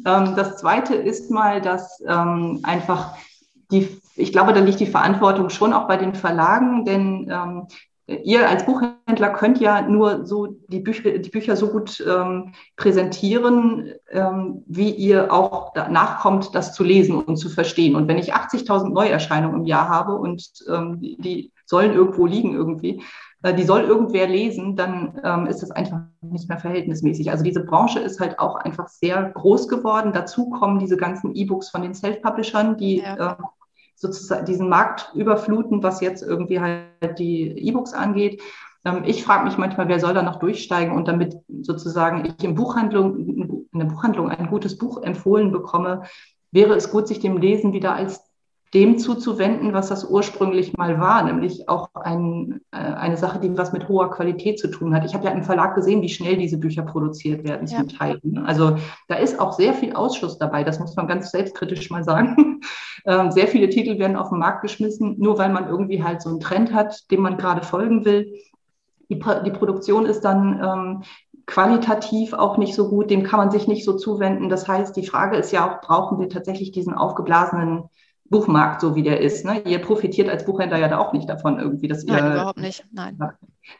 Ähm, 0.06 0.34
das 0.36 0.56
Zweite 0.58 0.94
ist 0.94 1.30
mal, 1.30 1.60
dass 1.60 2.00
ähm, 2.06 2.60
einfach 2.62 3.16
die, 3.70 4.00
ich 4.16 4.32
glaube, 4.32 4.52
da 4.52 4.60
liegt 4.60 4.80
die 4.80 4.86
Verantwortung 4.86 5.50
schon 5.50 5.72
auch 5.72 5.86
bei 5.86 5.96
den 5.96 6.14
Verlagen, 6.14 6.84
denn 6.84 7.30
ähm, 7.30 7.66
ihr 8.24 8.48
als 8.48 8.66
Buchhändler 8.66 9.30
könnt 9.30 9.60
ja 9.60 9.82
nur 9.82 10.26
so 10.26 10.48
die 10.68 10.80
Bücher, 10.80 11.18
die 11.18 11.30
Bücher 11.30 11.56
so 11.56 11.68
gut 11.68 12.04
ähm, 12.06 12.52
präsentieren, 12.76 13.92
ähm, 14.10 14.64
wie 14.66 14.90
ihr 14.90 15.32
auch 15.32 15.74
nachkommt, 15.74 16.54
das 16.54 16.74
zu 16.74 16.82
lesen 16.82 17.22
und 17.22 17.36
zu 17.36 17.48
verstehen. 17.48 17.94
Und 17.94 18.08
wenn 18.08 18.18
ich 18.18 18.34
80.000 18.34 18.90
Neuerscheinungen 18.90 19.60
im 19.60 19.66
Jahr 19.66 19.88
habe 19.88 20.16
und 20.16 20.50
ähm, 20.68 21.00
die, 21.00 21.16
die, 21.18 21.52
sollen 21.66 21.92
irgendwo 21.92 22.26
liegen 22.26 22.52
irgendwie, 22.52 23.00
äh, 23.42 23.54
die 23.54 23.62
soll 23.62 23.82
irgendwer 23.82 24.26
lesen, 24.26 24.74
dann 24.74 25.20
ähm, 25.22 25.46
ist 25.46 25.62
das 25.62 25.70
einfach 25.70 26.00
nicht 26.20 26.48
mehr 26.48 26.58
verhältnismäßig. 26.58 27.30
Also 27.30 27.44
diese 27.44 27.64
Branche 27.64 28.00
ist 28.00 28.18
halt 28.18 28.40
auch 28.40 28.56
einfach 28.56 28.88
sehr 28.88 29.22
groß 29.22 29.68
geworden. 29.68 30.12
Dazu 30.12 30.50
kommen 30.50 30.80
diese 30.80 30.96
ganzen 30.96 31.34
E-Books 31.34 31.70
von 31.70 31.82
den 31.82 31.94
Self-Publishern, 31.94 32.76
die 32.76 32.98
ja. 32.98 33.32
äh, 33.32 33.34
sozusagen 34.00 34.46
diesen 34.46 34.68
Markt 34.68 35.12
überfluten, 35.14 35.82
was 35.82 36.00
jetzt 36.00 36.22
irgendwie 36.22 36.58
halt 36.58 37.18
die 37.18 37.50
E-Books 37.50 37.92
angeht. 37.92 38.40
Ähm, 38.86 39.02
ich 39.04 39.22
frage 39.22 39.44
mich 39.44 39.58
manchmal, 39.58 39.88
wer 39.88 40.00
soll 40.00 40.14
da 40.14 40.22
noch 40.22 40.38
durchsteigen 40.38 40.94
und 40.94 41.06
damit 41.06 41.36
sozusagen 41.60 42.24
ich 42.24 42.42
in 42.42 42.54
Buchhandlung, 42.54 43.68
in 43.70 43.78
der 43.78 43.84
Buchhandlung 43.84 44.30
ein 44.30 44.48
gutes 44.48 44.78
Buch 44.78 45.02
empfohlen 45.02 45.52
bekomme, 45.52 46.02
wäre 46.50 46.74
es 46.74 46.90
gut, 46.90 47.08
sich 47.08 47.20
dem 47.20 47.36
Lesen 47.36 47.74
wieder 47.74 47.92
als 47.94 48.24
dem 48.72 48.98
zuzuwenden, 48.98 49.72
was 49.72 49.88
das 49.88 50.04
ursprünglich 50.04 50.76
mal 50.76 51.00
war, 51.00 51.24
nämlich 51.24 51.68
auch 51.68 51.88
ein, 51.94 52.60
äh, 52.70 52.76
eine 52.76 53.16
Sache, 53.16 53.40
die 53.40 53.56
was 53.58 53.72
mit 53.72 53.88
hoher 53.88 54.10
Qualität 54.10 54.60
zu 54.60 54.68
tun 54.68 54.94
hat. 54.94 55.04
Ich 55.04 55.12
habe 55.14 55.24
ja 55.24 55.32
im 55.32 55.42
Verlag 55.42 55.74
gesehen, 55.74 56.02
wie 56.02 56.08
schnell 56.08 56.36
diese 56.36 56.56
Bücher 56.56 56.82
produziert 56.82 57.42
werden 57.42 57.66
ja. 57.66 57.78
zum 57.78 57.88
Teil. 57.88 58.20
Ne? 58.22 58.44
Also 58.46 58.76
da 59.08 59.16
ist 59.16 59.40
auch 59.40 59.52
sehr 59.54 59.74
viel 59.74 59.94
Ausschuss 59.94 60.38
dabei, 60.38 60.62
das 60.62 60.78
muss 60.78 60.94
man 60.94 61.08
ganz 61.08 61.30
selbstkritisch 61.30 61.90
mal 61.90 62.04
sagen. 62.04 62.60
Ähm, 63.06 63.30
sehr 63.30 63.48
viele 63.48 63.70
Titel 63.70 63.98
werden 63.98 64.14
auf 64.14 64.28
den 64.28 64.38
Markt 64.40 64.60
geschmissen, 64.60 65.14
nur 65.18 65.38
weil 65.38 65.48
man 65.48 65.66
irgendwie 65.66 66.04
halt 66.04 66.20
so 66.20 66.28
einen 66.28 66.38
Trend 66.38 66.74
hat, 66.74 67.10
dem 67.10 67.22
man 67.22 67.38
gerade 67.38 67.62
folgen 67.62 68.04
will. 68.04 68.30
Die, 69.08 69.18
die 69.18 69.50
Produktion 69.50 70.04
ist 70.04 70.20
dann 70.20 70.60
ähm, 70.62 71.02
qualitativ 71.46 72.34
auch 72.34 72.58
nicht 72.58 72.74
so 72.74 72.90
gut, 72.90 73.10
dem 73.10 73.22
kann 73.22 73.38
man 73.38 73.50
sich 73.50 73.66
nicht 73.66 73.86
so 73.86 73.96
zuwenden. 73.96 74.50
Das 74.50 74.68
heißt, 74.68 74.94
die 74.96 75.06
Frage 75.06 75.38
ist 75.38 75.50
ja 75.50 75.66
auch, 75.66 75.80
brauchen 75.80 76.20
wir 76.20 76.28
tatsächlich 76.28 76.72
diesen 76.72 76.92
aufgeblasenen 76.92 77.88
Buchmarkt, 78.30 78.80
so 78.80 78.94
wie 78.94 79.02
der 79.02 79.20
ist. 79.20 79.44
Ne? 79.44 79.60
Ihr 79.66 79.80
profitiert 79.80 80.28
als 80.28 80.44
Buchhändler 80.44 80.78
ja 80.78 80.88
da 80.88 80.98
auch 80.98 81.12
nicht 81.12 81.28
davon 81.28 81.58
irgendwie, 81.58 81.88
dass 81.88 82.04
ihr. 82.04 82.12
Nein, 82.12 82.32
überhaupt 82.32 82.60
nicht. 82.60 82.84
Nein. 82.92 83.18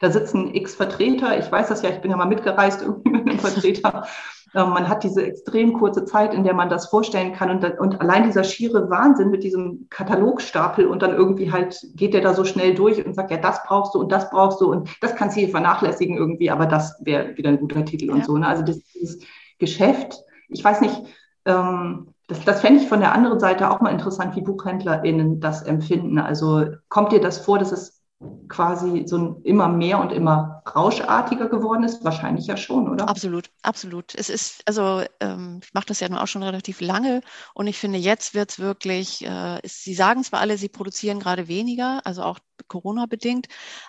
Da 0.01 0.11
sitzen 0.11 0.53
x 0.53 0.75
Vertreter, 0.75 1.39
ich 1.39 1.49
weiß 1.51 1.69
das 1.69 1.81
ja, 1.81 1.89
ich 1.89 2.01
bin 2.01 2.11
ja 2.11 2.17
mal 2.17 2.25
mitgereist 2.25 2.81
irgendwie 2.85 3.11
mit 3.11 3.29
einem 3.29 3.39
Vertreter. 3.39 4.05
Ähm, 4.53 4.71
man 4.71 4.89
hat 4.89 5.05
diese 5.05 5.25
extrem 5.25 5.73
kurze 5.73 6.03
Zeit, 6.03 6.33
in 6.33 6.43
der 6.43 6.53
man 6.53 6.69
das 6.69 6.87
vorstellen 6.87 7.31
kann. 7.31 7.49
Und, 7.49 7.79
und 7.79 8.01
allein 8.01 8.23
dieser 8.23 8.43
schiere 8.43 8.89
Wahnsinn 8.89 9.29
mit 9.29 9.43
diesem 9.43 9.87
Katalogstapel 9.89 10.85
und 10.85 11.01
dann 11.01 11.15
irgendwie 11.15 11.53
halt 11.53 11.79
geht 11.95 12.13
der 12.13 12.21
da 12.21 12.33
so 12.33 12.43
schnell 12.43 12.75
durch 12.75 13.03
und 13.05 13.15
sagt, 13.15 13.31
ja, 13.31 13.37
das 13.37 13.63
brauchst 13.63 13.95
du 13.95 13.99
und 13.99 14.11
das 14.11 14.29
brauchst 14.29 14.59
du 14.59 14.69
und 14.69 14.89
das 15.01 15.15
kannst 15.15 15.37
du 15.37 15.39
hier 15.39 15.49
vernachlässigen 15.49 16.17
irgendwie, 16.17 16.51
aber 16.51 16.65
das 16.65 16.99
wäre 17.05 17.37
wieder 17.37 17.49
ein 17.49 17.59
guter 17.59 17.85
Titel 17.85 18.07
ja. 18.07 18.13
und 18.15 18.25
so. 18.25 18.37
Ne? 18.37 18.45
Also 18.45 18.63
das, 18.63 18.83
dieses 18.83 19.19
Geschäft, 19.59 20.21
ich 20.49 20.61
weiß 20.61 20.81
nicht, 20.81 21.01
ähm, 21.45 22.13
das, 22.31 22.45
das 22.45 22.61
fände 22.61 22.81
ich 22.81 22.87
von 22.87 23.01
der 23.01 23.13
anderen 23.13 23.39
Seite 23.39 23.69
auch 23.69 23.81
mal 23.81 23.91
interessant, 23.91 24.35
wie 24.37 24.41
BuchhändlerInnen 24.41 25.41
das 25.41 25.63
empfinden. 25.63 26.17
Also 26.17 26.65
kommt 26.87 27.11
dir 27.11 27.19
das 27.19 27.39
vor, 27.39 27.59
dass 27.59 27.73
es 27.73 28.01
quasi 28.47 29.03
so 29.05 29.17
ein 29.17 29.41
immer 29.43 29.67
mehr 29.67 29.99
und 29.99 30.11
immer 30.11 30.61
rauschartiger 30.75 31.49
geworden 31.49 31.83
ist? 31.83 32.05
Wahrscheinlich 32.05 32.47
ja 32.47 32.55
schon, 32.55 32.87
oder? 32.89 33.09
Absolut, 33.09 33.49
absolut. 33.63 34.15
Es 34.15 34.29
ist, 34.29 34.61
also 34.65 35.03
ähm, 35.19 35.59
ich 35.63 35.73
mache 35.73 35.87
das 35.87 35.99
ja 35.99 36.07
nun 36.07 36.19
auch 36.19 36.27
schon 36.27 36.43
relativ 36.43 36.81
lange 36.81 37.21
und 37.53 37.67
ich 37.67 37.77
finde, 37.77 37.97
jetzt 37.97 38.33
wird 38.33 38.51
es 38.51 38.59
wirklich, 38.59 39.25
äh, 39.25 39.59
Sie 39.63 39.93
sagen 39.93 40.23
zwar 40.23 40.39
alle, 40.39 40.57
Sie 40.57 40.69
produzieren 40.69 41.19
gerade 41.19 41.47
weniger, 41.47 42.01
also 42.05 42.23
auch 42.23 42.39
Corona-bedingt, 42.67 43.47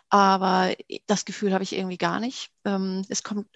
aber 0.08 0.70
das 1.06 1.24
Gefühl 1.24 1.52
habe 1.52 1.64
ich 1.64 1.76
irgendwie 1.76 1.98
gar 1.98 2.18
nicht. 2.18 2.50
Ähm, 2.64 3.04
es 3.08 3.22
kommt 3.22 3.46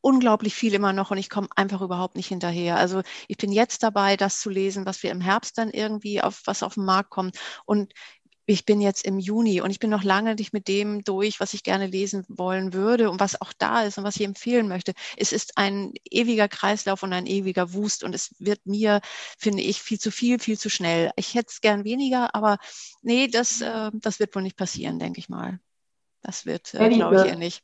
unglaublich 0.00 0.54
viel 0.54 0.74
immer 0.74 0.92
noch 0.92 1.10
und 1.10 1.18
ich 1.18 1.30
komme 1.30 1.48
einfach 1.56 1.80
überhaupt 1.82 2.16
nicht 2.16 2.28
hinterher. 2.28 2.76
Also 2.76 3.02
ich 3.28 3.36
bin 3.36 3.52
jetzt 3.52 3.82
dabei, 3.82 4.16
das 4.16 4.40
zu 4.40 4.50
lesen, 4.50 4.86
was 4.86 5.02
wir 5.02 5.10
im 5.10 5.20
Herbst 5.20 5.58
dann 5.58 5.70
irgendwie 5.70 6.20
auf 6.22 6.42
was 6.46 6.62
auf 6.62 6.74
den 6.74 6.84
Markt 6.84 7.10
kommt. 7.10 7.38
Und 7.66 7.92
ich 8.50 8.64
bin 8.64 8.80
jetzt 8.80 9.04
im 9.04 9.18
Juni 9.18 9.60
und 9.60 9.70
ich 9.70 9.78
bin 9.78 9.90
noch 9.90 10.02
lange 10.02 10.34
nicht 10.34 10.52
mit 10.52 10.66
dem 10.66 11.04
durch, 11.04 11.38
was 11.38 11.54
ich 11.54 11.62
gerne 11.62 11.86
lesen 11.86 12.24
wollen 12.28 12.72
würde 12.72 13.10
und 13.10 13.20
was 13.20 13.40
auch 13.40 13.52
da 13.56 13.82
ist 13.82 13.96
und 13.96 14.04
was 14.04 14.16
ich 14.16 14.24
empfehlen 14.24 14.66
möchte. 14.66 14.92
Es 15.16 15.32
ist 15.32 15.56
ein 15.56 15.92
ewiger 16.10 16.48
Kreislauf 16.48 17.02
und 17.02 17.12
ein 17.12 17.26
ewiger 17.26 17.72
Wust 17.72 18.02
und 18.02 18.14
es 18.14 18.34
wird 18.38 18.66
mir, 18.66 19.00
finde 19.38 19.62
ich, 19.62 19.80
viel 19.80 20.00
zu 20.00 20.10
viel, 20.10 20.40
viel 20.40 20.58
zu 20.58 20.68
schnell. 20.68 21.12
Ich 21.16 21.34
hätte 21.34 21.48
es 21.50 21.60
gern 21.60 21.84
weniger, 21.84 22.34
aber 22.34 22.58
nee, 23.02 23.28
das, 23.28 23.60
äh, 23.60 23.90
das 23.94 24.18
wird 24.18 24.34
wohl 24.34 24.42
nicht 24.42 24.56
passieren, 24.56 24.98
denke 24.98 25.20
ich 25.20 25.28
mal. 25.28 25.60
Das 26.22 26.44
wird, 26.44 26.74
äh, 26.74 26.88
glaube 26.88 27.16
ich, 27.16 27.24
eher 27.26 27.36
nicht. 27.36 27.62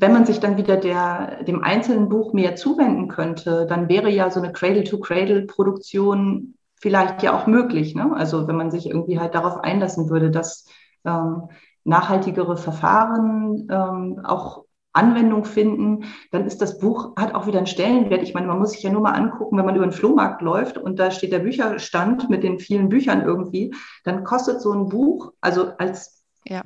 Wenn 0.00 0.14
man 0.14 0.24
sich 0.24 0.40
dann 0.40 0.56
wieder 0.56 0.78
der, 0.78 1.44
dem 1.44 1.62
einzelnen 1.62 2.08
Buch 2.08 2.32
mehr 2.32 2.56
zuwenden 2.56 3.08
könnte, 3.08 3.66
dann 3.66 3.90
wäre 3.90 4.08
ja 4.08 4.30
so 4.30 4.40
eine 4.40 4.50
Cradle-to-Cradle-Produktion 4.50 6.54
vielleicht 6.76 7.22
ja 7.22 7.38
auch 7.38 7.46
möglich. 7.46 7.94
Ne? 7.94 8.10
Also 8.16 8.48
wenn 8.48 8.56
man 8.56 8.70
sich 8.70 8.86
irgendwie 8.86 9.20
halt 9.20 9.34
darauf 9.34 9.58
einlassen 9.58 10.08
würde, 10.08 10.30
dass 10.30 10.64
ähm, 11.04 11.50
nachhaltigere 11.84 12.56
Verfahren 12.56 13.68
ähm, 13.70 14.22
auch 14.24 14.64
Anwendung 14.94 15.44
finden, 15.44 16.04
dann 16.30 16.46
ist 16.46 16.62
das 16.62 16.78
Buch, 16.78 17.14
hat 17.16 17.34
auch 17.34 17.46
wieder 17.46 17.58
einen 17.58 17.66
Stellenwert. 17.66 18.22
Ich 18.22 18.32
meine, 18.32 18.46
man 18.46 18.58
muss 18.58 18.72
sich 18.72 18.82
ja 18.82 18.90
nur 18.90 19.02
mal 19.02 19.12
angucken, 19.12 19.58
wenn 19.58 19.66
man 19.66 19.76
über 19.76 19.86
den 19.86 19.92
Flohmarkt 19.92 20.40
läuft 20.40 20.78
und 20.78 20.98
da 20.98 21.10
steht 21.10 21.32
der 21.32 21.40
Bücherstand 21.40 22.30
mit 22.30 22.42
den 22.42 22.58
vielen 22.58 22.88
Büchern 22.88 23.22
irgendwie, 23.22 23.74
dann 24.04 24.24
kostet 24.24 24.62
so 24.62 24.72
ein 24.72 24.88
Buch, 24.88 25.34
also 25.42 25.72
als 25.76 26.24
ja 26.46 26.62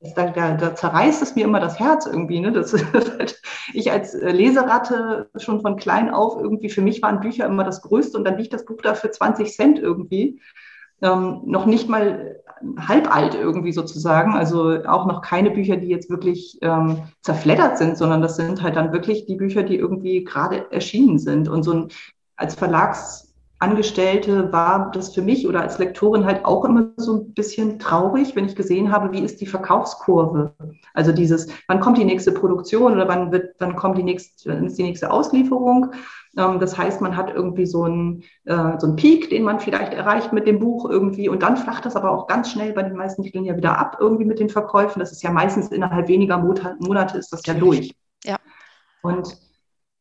da, 0.00 0.26
da, 0.30 0.54
da, 0.54 0.74
zerreißt 0.74 1.22
es 1.22 1.34
mir 1.34 1.44
immer 1.44 1.60
das 1.60 1.78
Herz 1.78 2.06
irgendwie. 2.06 2.40
Ne? 2.40 2.52
Das, 2.52 2.72
halt, 2.92 3.40
ich 3.72 3.90
als 3.90 4.14
äh, 4.14 4.30
Leseratte 4.30 5.28
schon 5.36 5.60
von 5.60 5.76
klein 5.76 6.10
auf 6.10 6.40
irgendwie, 6.40 6.70
für 6.70 6.82
mich 6.82 7.02
waren 7.02 7.20
Bücher 7.20 7.46
immer 7.46 7.64
das 7.64 7.82
Größte 7.82 8.16
und 8.16 8.24
dann 8.24 8.38
liegt 8.38 8.52
das 8.52 8.64
Buch 8.64 8.80
da 8.82 8.94
für 8.94 9.10
20 9.10 9.52
Cent 9.54 9.78
irgendwie. 9.78 10.40
Ähm, 11.00 11.42
noch 11.44 11.66
nicht 11.66 11.88
mal 11.88 12.40
halb 12.76 13.14
alt 13.14 13.34
irgendwie 13.34 13.72
sozusagen. 13.72 14.34
Also 14.34 14.84
auch 14.84 15.06
noch 15.06 15.22
keine 15.22 15.50
Bücher, 15.50 15.76
die 15.76 15.88
jetzt 15.88 16.10
wirklich 16.10 16.58
ähm, 16.62 17.04
zerfleddert 17.22 17.78
sind, 17.78 17.96
sondern 17.96 18.22
das 18.22 18.36
sind 18.36 18.62
halt 18.62 18.76
dann 18.76 18.92
wirklich 18.92 19.26
die 19.26 19.36
Bücher, 19.36 19.62
die 19.62 19.76
irgendwie 19.76 20.24
gerade 20.24 20.70
erschienen 20.72 21.18
sind. 21.18 21.48
Und 21.48 21.62
so 21.62 21.72
ein 21.72 21.88
als 22.36 22.54
Verlags 22.54 23.27
Angestellte 23.60 24.52
war 24.52 24.92
das 24.92 25.12
für 25.12 25.22
mich 25.22 25.48
oder 25.48 25.62
als 25.62 25.78
Lektorin 25.78 26.24
halt 26.24 26.44
auch 26.44 26.64
immer 26.64 26.90
so 26.96 27.14
ein 27.14 27.34
bisschen 27.34 27.80
traurig, 27.80 28.36
wenn 28.36 28.46
ich 28.46 28.54
gesehen 28.54 28.92
habe, 28.92 29.10
wie 29.12 29.24
ist 29.24 29.40
die 29.40 29.46
Verkaufskurve. 29.46 30.54
Also 30.94 31.10
dieses, 31.10 31.48
wann 31.66 31.80
kommt 31.80 31.98
die 31.98 32.04
nächste 32.04 32.30
Produktion 32.30 32.92
oder 32.92 33.08
wann 33.08 33.32
wird, 33.32 33.56
wann 33.58 33.74
kommt 33.74 33.98
die 33.98 34.04
nächste, 34.04 34.52
ist 34.52 34.78
die 34.78 34.84
nächste 34.84 35.10
Auslieferung. 35.10 35.92
Ähm, 36.36 36.60
das 36.60 36.78
heißt, 36.78 37.00
man 37.00 37.16
hat 37.16 37.34
irgendwie 37.34 37.66
so 37.66 37.82
einen, 37.82 38.22
äh, 38.44 38.78
so 38.78 38.86
einen 38.86 38.96
Peak, 38.96 39.28
den 39.30 39.42
man 39.42 39.58
vielleicht 39.58 39.92
erreicht 39.92 40.32
mit 40.32 40.46
dem 40.46 40.60
Buch 40.60 40.88
irgendwie 40.88 41.28
und 41.28 41.42
dann 41.42 41.56
flacht 41.56 41.84
das 41.84 41.96
aber 41.96 42.12
auch 42.12 42.28
ganz 42.28 42.52
schnell 42.52 42.72
bei 42.72 42.84
den 42.84 42.96
meisten 42.96 43.24
Titeln 43.24 43.44
ja 43.44 43.56
wieder 43.56 43.76
ab 43.76 43.96
irgendwie 43.98 44.24
mit 44.24 44.38
den 44.38 44.50
Verkäufen. 44.50 45.00
Das 45.00 45.10
ist 45.10 45.24
ja 45.24 45.32
meistens 45.32 45.68
innerhalb 45.68 46.06
weniger 46.06 46.38
Monate 46.38 47.18
ist 47.18 47.32
das 47.32 47.42
ja 47.44 47.54
durch. 47.54 47.92
Ja. 48.24 48.36
Und 49.02 49.47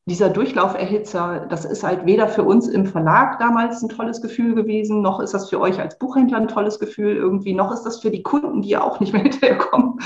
dieser 0.08 0.30
Durchlauferhitzer, 0.30 1.48
das 1.50 1.66
ist 1.66 1.84
halt 1.84 2.06
weder 2.06 2.30
für 2.30 2.44
uns 2.44 2.68
im 2.70 2.86
Verlag 2.86 3.40
damals 3.40 3.84
ein 3.84 3.90
tolles 3.90 4.22
Gefühl 4.22 4.56
gewesen, 4.56 5.02
noch 5.02 5.20
ist 5.20 5.34
das 5.34 5.50
für 5.50 5.60
euch 5.60 5.82
als 5.82 6.00
Buchhändler 6.00 6.38
ein 6.38 6.48
tolles 6.48 6.80
Gefühl 6.80 7.18
irgendwie, 7.18 7.54
noch 7.54 7.74
ist 7.74 7.84
das 7.84 8.00
für 8.00 8.10
die 8.10 8.24
Kunden, 8.24 8.62
die 8.62 8.70
ja 8.70 8.82
auch 8.82 9.02
nicht 9.02 9.12
mehr 9.12 9.22
hinterherkommen, 9.24 10.00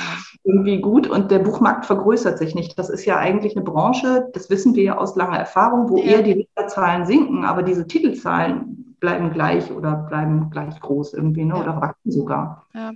irgendwie 0.43 0.81
gut. 0.81 1.07
Und 1.07 1.29
der 1.29 1.39
Buchmarkt 1.39 1.85
vergrößert 1.85 2.39
sich 2.39 2.55
nicht. 2.55 2.79
Das 2.79 2.89
ist 2.89 3.05
ja 3.05 3.17
eigentlich 3.17 3.55
eine 3.55 3.63
Branche, 3.63 4.27
das 4.33 4.49
wissen 4.49 4.73
wir 4.73 4.83
ja 4.83 4.97
aus 4.97 5.15
langer 5.15 5.37
Erfahrung, 5.37 5.89
wo 5.89 5.97
ja. 5.97 6.03
eher 6.03 6.23
die 6.23 6.47
Leserzahlen 6.55 7.05
sinken, 7.05 7.45
aber 7.45 7.61
diese 7.61 7.85
Titelzahlen 7.85 8.80
bleiben 9.01 9.33
gleich 9.33 9.71
oder 9.71 9.95
bleiben 9.95 10.51
gleich 10.51 10.79
groß 10.79 11.13
irgendwie, 11.13 11.43
ne? 11.43 11.55
oder 11.55 11.81
wachsen 11.81 12.11
sogar. 12.11 12.67
Ja. 12.73 12.93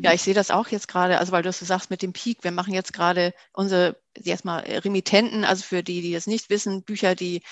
ja, 0.00 0.12
ich 0.12 0.22
sehe 0.22 0.34
das 0.34 0.50
auch 0.50 0.68
jetzt 0.68 0.88
gerade, 0.88 1.18
also 1.18 1.30
weil 1.30 1.42
du 1.42 1.52
so 1.52 1.64
sagst 1.64 1.90
mit 1.90 2.02
dem 2.02 2.14
Peak, 2.14 2.42
wir 2.42 2.50
machen 2.50 2.74
jetzt 2.74 2.92
gerade 2.92 3.34
unsere 3.52 3.96
erstmal 4.24 4.60
Remittenten, 4.60 5.44
also 5.44 5.62
für 5.62 5.82
die, 5.82 6.00
die 6.00 6.14
das 6.14 6.26
nicht 6.26 6.50
wissen, 6.50 6.82
Bücher, 6.82 7.14
die 7.14 7.42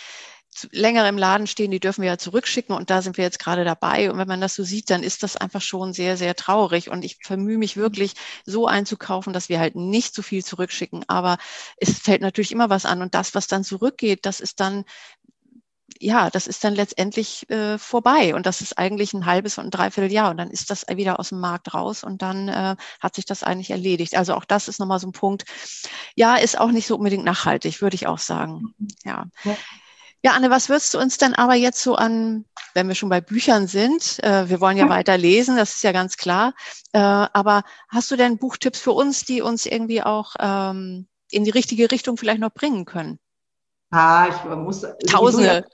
länger 0.72 1.08
im 1.08 1.18
Laden 1.18 1.46
stehen, 1.46 1.70
die 1.70 1.78
dürfen 1.78 2.02
wir 2.02 2.08
ja 2.08 2.18
zurückschicken 2.18 2.74
und 2.74 2.90
da 2.90 3.02
sind 3.02 3.18
wir 3.18 3.24
jetzt 3.24 3.38
gerade 3.38 3.64
dabei. 3.64 4.10
Und 4.10 4.18
wenn 4.18 4.26
man 4.26 4.40
das 4.40 4.54
so 4.54 4.64
sieht, 4.64 4.90
dann 4.90 5.02
ist 5.02 5.22
das 5.22 5.36
einfach 5.36 5.60
schon 5.60 5.92
sehr, 5.92 6.16
sehr 6.16 6.34
traurig. 6.34 6.90
Und 6.90 7.04
ich 7.04 7.18
vermühe 7.22 7.56
mich 7.56 7.76
wirklich, 7.76 8.14
so 8.44 8.66
einzukaufen, 8.66 9.32
dass 9.32 9.48
wir 9.48 9.60
halt 9.60 9.76
nicht 9.76 10.12
so 10.14 10.22
viel 10.22 10.44
zurückschicken. 10.44 11.04
Aber 11.06 11.38
es 11.76 12.00
fällt 12.00 12.20
natürlich 12.20 12.50
immer 12.50 12.68
was 12.68 12.84
an. 12.84 13.00
Und 13.00 13.14
das, 13.14 13.34
was 13.36 13.46
dann 13.46 13.62
zurückgeht, 13.62 14.26
das 14.26 14.40
ist 14.40 14.58
dann 14.58 14.84
ja, 15.98 16.30
das 16.30 16.46
ist 16.46 16.64
dann 16.64 16.74
letztendlich 16.74 17.48
äh, 17.50 17.78
vorbei 17.78 18.34
und 18.34 18.46
das 18.46 18.60
ist 18.60 18.78
eigentlich 18.78 19.12
ein 19.12 19.26
halbes 19.26 19.58
und 19.58 19.66
ein 19.66 19.70
Dreivierteljahr 19.70 20.30
und 20.30 20.36
dann 20.36 20.50
ist 20.50 20.70
das 20.70 20.86
wieder 20.88 21.18
aus 21.18 21.30
dem 21.30 21.40
Markt 21.40 21.74
raus 21.74 22.04
und 22.04 22.22
dann 22.22 22.48
äh, 22.48 22.76
hat 23.00 23.14
sich 23.14 23.24
das 23.24 23.42
eigentlich 23.42 23.70
erledigt. 23.70 24.16
Also 24.16 24.34
auch 24.34 24.44
das 24.44 24.68
ist 24.68 24.78
nochmal 24.78 24.98
so 24.98 25.08
ein 25.08 25.12
Punkt. 25.12 25.44
Ja, 26.14 26.36
ist 26.36 26.58
auch 26.58 26.70
nicht 26.70 26.86
so 26.86 26.96
unbedingt 26.96 27.24
nachhaltig, 27.24 27.82
würde 27.82 27.94
ich 27.94 28.06
auch 28.06 28.18
sagen. 28.18 28.74
Ja. 29.04 29.26
ja. 29.44 29.56
Ja, 30.22 30.32
Anne, 30.32 30.50
was 30.50 30.68
würdest 30.68 30.92
du 30.92 30.98
uns 30.98 31.16
denn 31.16 31.34
aber 31.34 31.54
jetzt 31.54 31.82
so 31.82 31.94
an, 31.94 32.44
wenn 32.74 32.88
wir 32.88 32.94
schon 32.94 33.08
bei 33.08 33.22
Büchern 33.22 33.66
sind, 33.66 34.22
äh, 34.22 34.50
wir 34.50 34.60
wollen 34.60 34.76
ja 34.76 34.86
weiter 34.90 35.16
lesen, 35.16 35.56
das 35.56 35.76
ist 35.76 35.82
ja 35.82 35.92
ganz 35.92 36.18
klar, 36.18 36.52
äh, 36.92 36.98
aber 36.98 37.62
hast 37.88 38.10
du 38.10 38.16
denn 38.16 38.36
Buchtipps 38.36 38.80
für 38.80 38.92
uns, 38.92 39.24
die 39.24 39.40
uns 39.40 39.64
irgendwie 39.64 40.02
auch 40.02 40.34
ähm, 40.38 41.06
in 41.30 41.44
die 41.44 41.50
richtige 41.50 41.90
Richtung 41.90 42.18
vielleicht 42.18 42.40
noch 42.40 42.52
bringen 42.52 42.84
können? 42.84 43.18
Ah, 43.90 44.28
ich 44.28 44.44
muss. 44.44 44.84
Tausende 45.08 45.64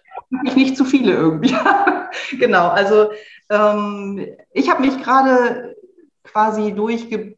ich 0.45 0.57
nicht 0.57 0.77
zu 0.77 0.85
viele 0.85 1.12
irgendwie. 1.12 1.55
genau, 2.39 2.69
also 2.69 3.11
ähm, 3.51 4.27
ich 4.53 4.71
habe 4.71 4.83
mich 4.83 5.01
gerade 5.03 5.77
quasi 6.25 6.73
durchgelesen 6.73 7.37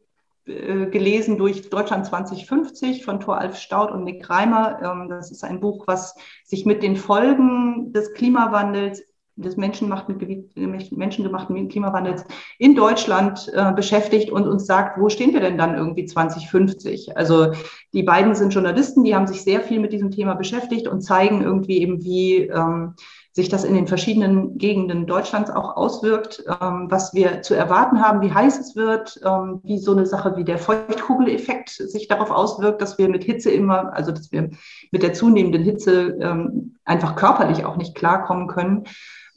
äh, 1.35 1.37
durch 1.37 1.69
Deutschland 1.69 2.05
2050 2.05 3.05
von 3.05 3.19
Thor 3.19 3.37
Alf 3.37 3.57
Staud 3.57 3.91
und 3.91 4.03
Nick 4.03 4.29
Reimer. 4.29 4.79
Ähm, 4.81 5.09
das 5.09 5.31
ist 5.31 5.43
ein 5.43 5.59
Buch, 5.59 5.85
was 5.87 6.15
sich 6.43 6.65
mit 6.65 6.83
den 6.83 6.95
Folgen 6.95 7.93
des 7.93 8.13
Klimawandels 8.13 9.03
des 9.41 9.57
menschengemachten, 9.57 11.69
Klimawandels 11.69 12.25
in 12.57 12.75
Deutschland 12.75 13.51
äh, 13.53 13.73
beschäftigt 13.73 14.31
und 14.31 14.47
uns 14.47 14.65
sagt, 14.65 14.99
wo 14.99 15.09
stehen 15.09 15.33
wir 15.33 15.39
denn 15.39 15.57
dann 15.57 15.75
irgendwie 15.75 16.05
2050? 16.05 17.17
Also 17.17 17.53
die 17.93 18.03
beiden 18.03 18.35
sind 18.35 18.53
Journalisten, 18.53 19.03
die 19.03 19.15
haben 19.15 19.27
sich 19.27 19.43
sehr 19.43 19.61
viel 19.61 19.79
mit 19.79 19.93
diesem 19.93 20.11
Thema 20.11 20.35
beschäftigt 20.35 20.87
und 20.87 21.01
zeigen 21.01 21.41
irgendwie 21.41 21.81
eben, 21.81 22.03
wie 22.03 22.43
ähm, 22.43 22.95
sich 23.39 23.49
das 23.49 23.63
in 23.63 23.73
den 23.73 23.87
verschiedenen 23.87 24.57
Gegenden 24.57 25.05
Deutschlands 25.05 25.51
auch 25.51 25.77
auswirkt, 25.77 26.43
ähm, 26.61 26.87
was 26.89 27.13
wir 27.13 27.41
zu 27.41 27.53
erwarten 27.53 28.01
haben, 28.01 28.21
wie 28.21 28.33
heiß 28.33 28.59
es 28.59 28.75
wird, 28.75 29.19
ähm, 29.23 29.61
wie 29.63 29.77
so 29.77 29.91
eine 29.91 30.05
Sache 30.05 30.35
wie 30.35 30.43
der 30.43 30.57
Feuchtkugeleffekt 30.57 31.69
sich 31.69 32.07
darauf 32.07 32.31
auswirkt, 32.31 32.81
dass 32.81 32.97
wir 32.97 33.07
mit 33.07 33.23
Hitze 33.23 33.51
immer, 33.51 33.93
also 33.93 34.11
dass 34.11 34.31
wir 34.31 34.49
mit 34.91 35.03
der 35.03 35.13
zunehmenden 35.13 35.63
Hitze 35.63 36.17
ähm, 36.19 36.75
einfach 36.85 37.15
körperlich 37.15 37.65
auch 37.65 37.77
nicht 37.77 37.95
klarkommen 37.95 38.47
können. 38.47 38.83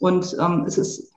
Und 0.03 0.37
ähm, 0.41 0.65
es 0.67 0.79
ist 0.79 1.12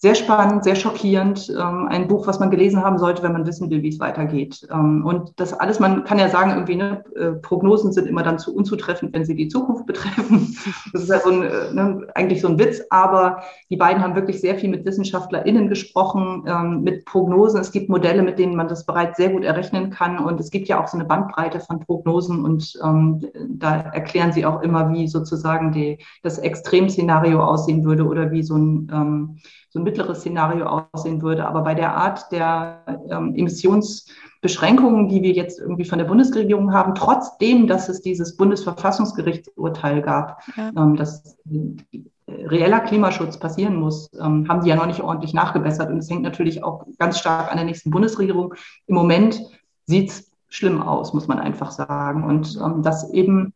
sehr 0.00 0.14
spannend, 0.14 0.62
sehr 0.62 0.76
schockierend. 0.76 1.50
Ähm, 1.50 1.88
ein 1.88 2.06
Buch, 2.06 2.28
was 2.28 2.38
man 2.38 2.50
gelesen 2.50 2.84
haben 2.84 2.98
sollte, 2.98 3.24
wenn 3.24 3.32
man 3.32 3.46
wissen 3.46 3.68
will, 3.68 3.82
wie 3.82 3.88
es 3.88 3.98
weitergeht. 3.98 4.66
Ähm, 4.70 5.04
und 5.04 5.32
das 5.40 5.52
alles, 5.52 5.80
man 5.80 6.04
kann 6.04 6.20
ja 6.20 6.28
sagen, 6.28 6.52
irgendwie, 6.52 6.76
ne, 6.76 7.04
äh, 7.16 7.32
Prognosen 7.32 7.92
sind 7.92 8.06
immer 8.06 8.22
dann 8.22 8.38
zu 8.38 8.54
unzutreffend, 8.54 9.12
wenn 9.12 9.24
sie 9.24 9.34
die 9.34 9.48
Zukunft 9.48 9.86
betreffen. 9.86 10.56
Das 10.92 11.02
ist 11.02 11.08
ja 11.08 11.18
so 11.18 11.30
ein, 11.30 11.42
äh, 11.42 11.72
ne, 11.72 12.06
eigentlich 12.14 12.40
so 12.40 12.48
ein 12.48 12.60
Witz, 12.60 12.80
aber 12.90 13.42
die 13.70 13.76
beiden 13.76 14.00
haben 14.00 14.14
wirklich 14.14 14.40
sehr 14.40 14.54
viel 14.54 14.70
mit 14.70 14.86
WissenschaftlerInnen 14.86 15.68
gesprochen, 15.68 16.44
ähm, 16.46 16.82
mit 16.82 17.04
Prognosen. 17.04 17.60
Es 17.60 17.72
gibt 17.72 17.88
Modelle, 17.88 18.22
mit 18.22 18.38
denen 18.38 18.54
man 18.54 18.68
das 18.68 18.86
bereits 18.86 19.16
sehr 19.16 19.30
gut 19.30 19.42
errechnen 19.42 19.90
kann. 19.90 20.20
Und 20.20 20.38
es 20.38 20.52
gibt 20.52 20.68
ja 20.68 20.80
auch 20.80 20.86
so 20.86 20.96
eine 20.96 21.06
Bandbreite 21.06 21.58
von 21.58 21.80
Prognosen 21.80 22.44
und 22.44 22.78
ähm, 22.84 23.20
da 23.48 23.78
erklären 23.80 24.32
sie 24.32 24.46
auch 24.46 24.62
immer, 24.62 24.92
wie 24.92 25.08
sozusagen 25.08 25.72
die, 25.72 25.98
das 26.22 26.38
Extremszenario 26.38 27.42
aussehen 27.42 27.84
würde 27.84 28.06
oder 28.06 28.30
wie 28.30 28.44
so 28.44 28.56
ein 28.56 28.88
ähm, 28.92 29.38
so 29.70 29.78
ein 29.78 29.82
mittleres 29.82 30.20
Szenario 30.20 30.66
aussehen 30.66 31.22
würde. 31.22 31.46
Aber 31.46 31.62
bei 31.62 31.74
der 31.74 31.94
Art 31.96 32.32
der 32.32 32.84
ähm, 33.10 33.34
Emissionsbeschränkungen, 33.34 35.08
die 35.08 35.22
wir 35.22 35.32
jetzt 35.32 35.60
irgendwie 35.60 35.84
von 35.84 35.98
der 35.98 36.06
Bundesregierung 36.06 36.72
haben, 36.72 36.94
trotzdem, 36.94 37.66
dass 37.66 37.88
es 37.88 38.00
dieses 38.00 38.36
Bundesverfassungsgerichtsurteil 38.36 40.02
gab, 40.02 40.42
ja. 40.56 40.70
ähm, 40.76 40.96
dass 40.96 41.36
reeller 42.28 42.80
Klimaschutz 42.80 43.38
passieren 43.38 43.76
muss, 43.76 44.10
ähm, 44.20 44.48
haben 44.48 44.62
die 44.62 44.70
ja 44.70 44.76
noch 44.76 44.86
nicht 44.86 45.02
ordentlich 45.02 45.34
nachgebessert. 45.34 45.90
Und 45.90 45.98
es 45.98 46.10
hängt 46.10 46.22
natürlich 46.22 46.62
auch 46.62 46.86
ganz 46.98 47.18
stark 47.18 47.50
an 47.50 47.56
der 47.56 47.66
nächsten 47.66 47.90
Bundesregierung. 47.90 48.54
Im 48.86 48.94
Moment 48.94 49.42
sieht 49.86 50.10
es 50.10 50.30
schlimm 50.48 50.82
aus, 50.82 51.12
muss 51.12 51.28
man 51.28 51.38
einfach 51.38 51.70
sagen. 51.70 52.24
Und 52.24 52.58
ähm, 52.62 52.82
das 52.82 53.10
eben 53.12 53.52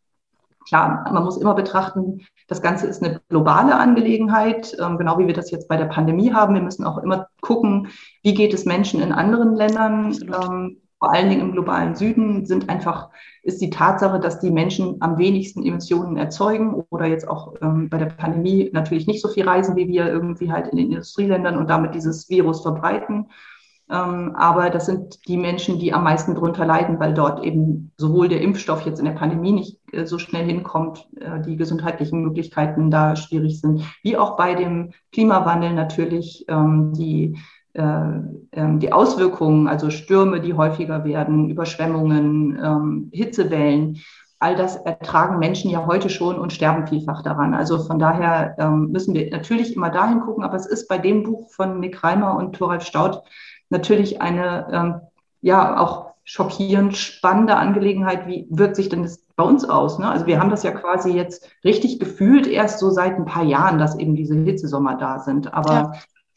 Klar, 0.66 1.10
man 1.12 1.24
muss 1.24 1.36
immer 1.36 1.54
betrachten, 1.54 2.26
das 2.48 2.62
Ganze 2.62 2.86
ist 2.86 3.02
eine 3.02 3.20
globale 3.28 3.74
Angelegenheit, 3.76 4.76
ähm, 4.80 4.98
genau 4.98 5.18
wie 5.18 5.26
wir 5.26 5.34
das 5.34 5.50
jetzt 5.50 5.68
bei 5.68 5.76
der 5.76 5.86
Pandemie 5.86 6.32
haben. 6.32 6.54
Wir 6.54 6.62
müssen 6.62 6.84
auch 6.84 6.98
immer 6.98 7.28
gucken, 7.40 7.88
wie 8.22 8.34
geht 8.34 8.54
es 8.54 8.64
Menschen 8.64 9.00
in 9.00 9.12
anderen 9.12 9.54
Ländern, 9.54 10.16
ähm, 10.22 10.82
vor 11.02 11.12
allen 11.12 11.30
Dingen 11.30 11.40
im 11.40 11.52
globalen 11.52 11.96
Süden, 11.96 12.46
sind 12.46 12.68
einfach, 12.68 13.10
ist 13.42 13.60
die 13.60 13.70
Tatsache, 13.70 14.20
dass 14.20 14.38
die 14.38 14.52
Menschen 14.52 14.98
am 15.00 15.18
wenigsten 15.18 15.66
Emissionen 15.66 16.16
erzeugen 16.16 16.84
oder 16.90 17.06
jetzt 17.06 17.26
auch 17.26 17.54
ähm, 17.60 17.88
bei 17.88 17.98
der 17.98 18.06
Pandemie 18.06 18.70
natürlich 18.72 19.08
nicht 19.08 19.20
so 19.20 19.28
viel 19.28 19.48
reisen, 19.48 19.74
wie 19.74 19.88
wir 19.88 20.06
irgendwie 20.06 20.52
halt 20.52 20.68
in 20.68 20.76
den 20.76 20.92
Industrieländern 20.92 21.58
und 21.58 21.68
damit 21.68 21.96
dieses 21.96 22.28
Virus 22.30 22.62
verbreiten. 22.62 23.26
Ähm, 23.92 24.34
aber 24.36 24.70
das 24.70 24.86
sind 24.86 25.28
die 25.28 25.36
Menschen, 25.36 25.78
die 25.78 25.92
am 25.92 26.04
meisten 26.04 26.34
darunter 26.34 26.64
leiden, 26.64 26.98
weil 26.98 27.12
dort 27.12 27.44
eben 27.44 27.92
sowohl 27.98 28.28
der 28.28 28.40
Impfstoff 28.40 28.86
jetzt 28.86 28.98
in 28.98 29.04
der 29.04 29.12
Pandemie 29.12 29.52
nicht 29.52 29.78
äh, 29.92 30.06
so 30.06 30.18
schnell 30.18 30.46
hinkommt, 30.46 31.06
äh, 31.20 31.42
die 31.42 31.56
gesundheitlichen 31.56 32.22
Möglichkeiten 32.22 32.90
da 32.90 33.16
schwierig 33.16 33.60
sind, 33.60 33.82
wie 34.02 34.16
auch 34.16 34.36
bei 34.36 34.54
dem 34.54 34.92
Klimawandel 35.12 35.74
natürlich 35.74 36.46
ähm, 36.48 36.94
die 36.94 37.38
äh, 37.74 37.82
ähm, 38.52 38.78
die 38.80 38.92
Auswirkungen, 38.92 39.68
also 39.68 39.90
Stürme, 39.90 40.40
die 40.40 40.54
häufiger 40.54 41.04
werden, 41.04 41.50
Überschwemmungen, 41.50 43.10
Hitzewellen, 43.12 43.98
all 44.38 44.56
das 44.56 44.76
ertragen 44.76 45.38
Menschen 45.38 45.70
ja 45.70 45.86
heute 45.86 46.10
schon 46.10 46.38
und 46.38 46.52
sterben 46.52 46.86
vielfach 46.86 47.22
daran. 47.22 47.54
Also 47.54 47.78
von 47.78 47.98
daher 47.98 48.56
müssen 48.70 49.14
wir 49.14 49.30
natürlich 49.30 49.74
immer 49.74 49.88
dahin 49.88 50.20
gucken, 50.20 50.44
aber 50.44 50.56
es 50.56 50.66
ist 50.66 50.86
bei 50.88 50.98
dem 50.98 51.22
Buch 51.22 51.50
von 51.52 51.80
Nick 51.80 52.04
Reimer 52.04 52.36
und 52.36 52.56
Thoralf 52.56 52.84
Staudt 52.84 53.22
natürlich 53.72 54.22
eine 54.22 54.68
ähm, 54.70 55.00
ja 55.40 55.78
auch 55.78 56.12
schockierend 56.24 56.96
spannende 56.96 57.56
Angelegenheit. 57.56 58.28
Wie 58.28 58.46
wirkt 58.50 58.76
sich 58.76 58.88
denn 58.88 59.02
das 59.02 59.24
bei 59.34 59.42
uns 59.42 59.68
aus? 59.68 59.98
Ne? 59.98 60.08
Also 60.08 60.26
wir 60.26 60.38
haben 60.38 60.50
das 60.50 60.62
ja 60.62 60.70
quasi 60.70 61.10
jetzt 61.10 61.48
richtig 61.64 61.98
gefühlt 61.98 62.46
erst 62.46 62.78
so 62.78 62.90
seit 62.90 63.16
ein 63.16 63.24
paar 63.24 63.42
Jahren, 63.42 63.78
dass 63.78 63.98
eben 63.98 64.14
diese 64.14 64.36
Hitzesommer 64.36 64.96
da 64.96 65.18
sind. 65.18 65.52
Aber 65.52 65.72
ja. 65.72 65.92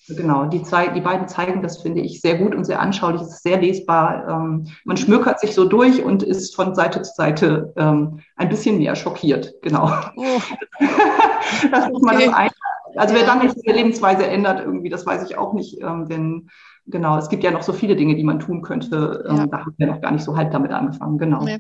Genau, 0.08 0.46
die, 0.46 0.62
die 0.62 1.02
beiden 1.02 1.28
zeigen 1.28 1.64
das, 1.64 1.82
finde 1.82 2.02
ich, 2.02 2.22
sehr 2.22 2.38
gut 2.38 2.54
und 2.54 2.64
sehr 2.64 2.80
anschaulich. 2.80 3.22
Es 3.22 3.30
ist 3.30 3.44
sehr 3.44 3.60
lesbar. 3.60 4.28
Ähm, 4.30 4.68
man 4.84 4.98
schmökert 4.98 5.40
sich 5.40 5.56
so 5.56 5.66
durch 5.66 6.04
und 6.04 6.22
ist 6.22 6.56
von 6.56 6.76
Seite 6.76 7.02
zu 7.02 7.12
Seite 7.16 7.74
ähm, 7.76 8.20
ein 8.36 8.50
bisschen 8.50 8.78
mehr 8.78 8.96
schockiert. 8.96 9.56
Genau. 9.64 9.90
Oh. 10.16 10.42
das 11.72 11.90
muss 11.90 12.04
man 12.04 12.18
okay. 12.18 12.30
ein. 12.30 12.50
Also 12.98 13.16
wer 13.16 13.26
dann 13.26 13.40
nicht 13.40 13.56
seine 13.56 13.78
Lebensweise 13.78 14.28
ändert, 14.28 14.60
irgendwie, 14.60 14.90
das 14.90 15.08
weiß 15.08 15.28
ich 15.28 15.40
auch 15.40 15.54
nicht. 15.54 15.82
Ähm, 15.82 16.08
denn 16.08 16.50
genau, 16.88 17.18
es 17.18 17.30
gibt 17.30 17.44
ja 17.44 17.52
noch 17.52 17.64
so 17.64 17.74
viele 17.74 17.96
Dinge, 17.96 18.16
die 18.16 18.24
man 18.24 18.40
tun 18.40 18.62
könnte. 18.62 19.26
Ähm, 19.28 19.36
ja. 19.38 19.48
Da 19.48 19.60
haben 19.60 19.74
wir 19.78 19.88
noch 19.88 20.02
gar 20.02 20.12
nicht 20.12 20.24
so 20.24 20.36
halb 20.36 20.52
damit 20.52 20.72
angefangen, 20.72 21.18
genau. 21.18 21.44
Nee. 21.44 21.60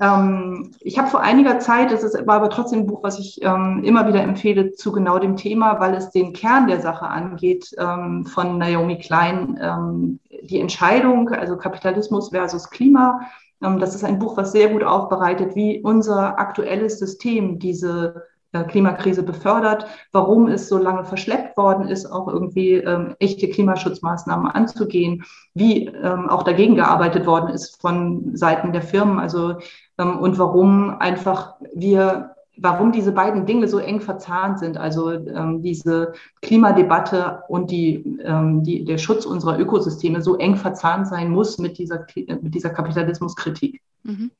Ähm, 0.00 0.70
ich 0.80 0.98
habe 0.98 1.08
vor 1.08 1.20
einiger 1.20 1.58
Zeit, 1.58 1.92
das 1.92 2.02
ist, 2.02 2.26
war 2.26 2.36
aber 2.36 2.48
trotzdem 2.48 2.80
ein 2.80 2.86
Buch, 2.86 3.02
was 3.02 3.18
ich 3.18 3.42
ähm, 3.42 3.82
immer 3.84 4.08
wieder 4.08 4.22
empfehle 4.22 4.72
zu 4.72 4.92
genau 4.92 5.18
dem 5.18 5.36
Thema, 5.36 5.78
weil 5.78 5.94
es 5.94 6.10
den 6.10 6.32
Kern 6.32 6.68
der 6.68 6.80
Sache 6.80 7.06
angeht, 7.06 7.70
ähm, 7.78 8.24
von 8.24 8.56
Naomi 8.56 8.98
Klein, 8.98 9.58
ähm, 9.60 10.20
die 10.42 10.58
Entscheidung, 10.58 11.28
also 11.28 11.58
Kapitalismus 11.58 12.30
versus 12.30 12.70
Klima. 12.70 13.20
Ähm, 13.62 13.78
das 13.78 13.94
ist 13.94 14.02
ein 14.02 14.18
Buch, 14.18 14.38
was 14.38 14.52
sehr 14.52 14.70
gut 14.70 14.84
aufbereitet, 14.84 15.54
wie 15.54 15.82
unser 15.82 16.38
aktuelles 16.38 16.98
System 16.98 17.58
diese 17.58 18.24
Klimakrise 18.52 19.22
befördert, 19.22 19.86
warum 20.12 20.48
es 20.48 20.68
so 20.68 20.78
lange 20.78 21.04
verschleppt 21.04 21.56
worden 21.56 21.88
ist, 21.88 22.06
auch 22.06 22.28
irgendwie 22.28 22.74
ähm, 22.74 23.14
echte 23.18 23.48
Klimaschutzmaßnahmen 23.48 24.50
anzugehen, 24.50 25.24
wie 25.54 25.86
ähm, 25.86 26.28
auch 26.28 26.42
dagegen 26.42 26.74
gearbeitet 26.74 27.26
worden 27.26 27.48
ist 27.50 27.80
von 27.80 28.36
Seiten 28.36 28.72
der 28.72 28.82
Firmen, 28.82 29.18
also 29.18 29.56
ähm, 29.98 30.18
und 30.18 30.38
warum 30.38 30.98
einfach 30.98 31.54
wir 31.74 32.34
warum 32.62 32.92
diese 32.92 33.12
beiden 33.12 33.46
Dinge 33.46 33.68
so 33.68 33.78
eng 33.78 34.00
verzahnt 34.00 34.58
sind, 34.58 34.76
also 34.76 35.10
ähm, 35.12 35.62
diese 35.62 36.12
Klimadebatte 36.42 37.42
und 37.48 37.70
die, 37.70 38.18
ähm, 38.22 38.62
die, 38.62 38.84
der 38.84 38.98
Schutz 38.98 39.24
unserer 39.24 39.58
Ökosysteme 39.58 40.20
so 40.20 40.36
eng 40.36 40.56
verzahnt 40.56 41.08
sein 41.08 41.30
muss 41.30 41.58
mit 41.58 41.78
dieser, 41.78 42.06
mit 42.14 42.54
dieser 42.54 42.70
Kapitalismuskritik. 42.70 43.80
Mhm. 44.02 44.30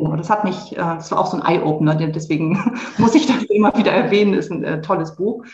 Genau, 0.00 0.16
das 0.16 0.30
hat 0.30 0.44
mich, 0.44 0.72
äh, 0.72 0.76
das 0.76 1.10
war 1.10 1.18
auch 1.18 1.26
so 1.26 1.38
ein 1.38 1.44
Eye-Opener, 1.44 1.94
deswegen 1.94 2.58
muss 2.98 3.14
ich 3.14 3.26
das 3.26 3.42
immer 3.44 3.76
wieder 3.76 3.92
erwähnen, 3.92 4.34
ist 4.34 4.50
ein 4.50 4.64
äh, 4.64 4.80
tolles 4.80 5.16
Buch. 5.16 5.44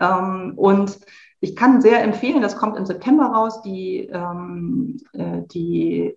Ähm, 0.00 0.52
und 0.56 0.98
ich 1.40 1.56
kann 1.56 1.80
sehr 1.80 2.02
empfehlen, 2.02 2.42
das 2.42 2.56
kommt 2.56 2.76
im 2.76 2.86
September 2.86 3.26
raus, 3.26 3.62
die, 3.62 4.08
ähm, 4.12 4.98
äh, 5.12 5.42
die 5.52 6.14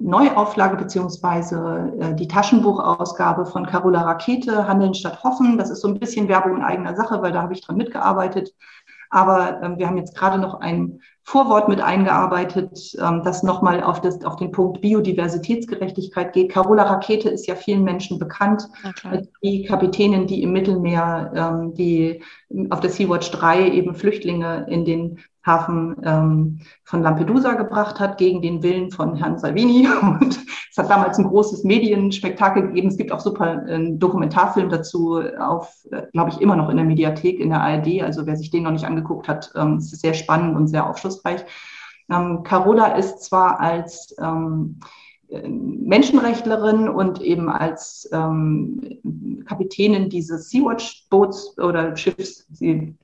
Neuauflage 0.00 0.76
beziehungsweise 0.76 2.14
die 2.16 2.28
Taschenbuchausgabe 2.28 3.46
von 3.46 3.66
Carola 3.66 4.02
Rakete, 4.02 4.68
Handeln 4.68 4.94
statt 4.94 5.24
Hoffen. 5.24 5.56
Das 5.56 5.70
ist 5.70 5.80
so 5.80 5.88
ein 5.88 5.98
bisschen 5.98 6.28
Werbung 6.28 6.58
in 6.58 6.62
eigener 6.62 6.94
Sache, 6.94 7.20
weil 7.22 7.32
da 7.32 7.42
habe 7.42 7.54
ich 7.54 7.62
dran 7.62 7.78
mitgearbeitet. 7.78 8.54
Aber 9.08 9.60
ähm, 9.62 9.78
wir 9.78 9.88
haben 9.88 9.96
jetzt 9.96 10.16
gerade 10.16 10.38
noch 10.38 10.60
ein 10.60 11.00
Vorwort 11.22 11.68
mit 11.68 11.80
eingearbeitet, 11.80 12.96
ähm, 13.00 13.22
das 13.24 13.42
nochmal 13.42 13.82
auf, 13.82 14.00
das, 14.00 14.24
auf 14.24 14.36
den 14.36 14.50
Punkt 14.50 14.80
Biodiversitätsgerechtigkeit 14.80 16.32
geht. 16.32 16.50
Carola 16.50 16.84
Rakete 16.84 17.28
ist 17.28 17.46
ja 17.46 17.54
vielen 17.54 17.84
Menschen 17.84 18.18
bekannt. 18.18 18.68
Die 19.42 19.64
Kapitänin, 19.64 20.26
die 20.26 20.42
im 20.42 20.52
Mittelmeer, 20.52 21.32
ähm, 21.34 21.74
die 21.74 22.22
auf 22.70 22.80
der 22.80 22.90
Sea-Watch 22.90 23.30
3 23.30 23.70
eben 23.70 23.94
Flüchtlinge 23.94 24.66
in 24.68 24.84
den 24.84 25.18
Hafen 25.44 25.96
ähm, 26.04 26.60
von 26.84 27.02
Lampedusa 27.02 27.54
gebracht 27.54 27.98
hat, 27.98 28.18
gegen 28.18 28.42
den 28.42 28.62
Willen 28.62 28.90
von 28.90 29.14
Herrn 29.16 29.38
Salvini. 29.38 29.88
Und 30.02 30.38
es 30.70 30.76
hat 30.76 30.90
damals 30.90 31.18
ein 31.18 31.28
großes 31.28 31.64
Medienspektakel 31.64 32.68
gegeben. 32.68 32.88
Es 32.88 32.96
gibt 32.96 33.12
auch 33.12 33.20
super 33.20 33.62
einen 33.62 33.98
Dokumentarfilm 33.98 34.68
dazu 34.68 35.20
auf, 35.38 35.74
äh, 35.90 36.02
glaube 36.12 36.30
ich, 36.30 36.40
immer 36.40 36.56
noch 36.56 36.68
in 36.68 36.76
der 36.76 36.84
Mediathek 36.84 37.40
in 37.40 37.50
der 37.50 37.62
ARD. 37.62 38.02
Also 38.02 38.26
wer 38.26 38.36
sich 38.36 38.50
den 38.50 38.64
noch 38.64 38.72
nicht 38.72 38.86
angeguckt 38.86 39.28
hat, 39.28 39.50
ähm, 39.56 39.76
es 39.76 39.92
ist 39.92 40.02
sehr 40.02 40.14
spannend 40.14 40.56
und 40.56 40.68
sehr 40.68 40.88
aufschlussreich. 40.88 41.44
Ähm, 42.10 42.42
Carola 42.42 42.96
ist 42.96 43.22
zwar 43.24 43.60
als 43.60 44.14
ähm, 44.20 44.80
Menschenrechtlerin 45.30 46.88
und 46.88 47.20
eben 47.20 47.48
als 47.48 48.08
ähm, 48.12 49.44
Kapitänin 49.46 50.10
dieses 50.10 50.50
Sea-Watch-Boots 50.50 51.56
oder 51.58 51.96
Schiffs, 51.96 52.46
sie 52.52 52.96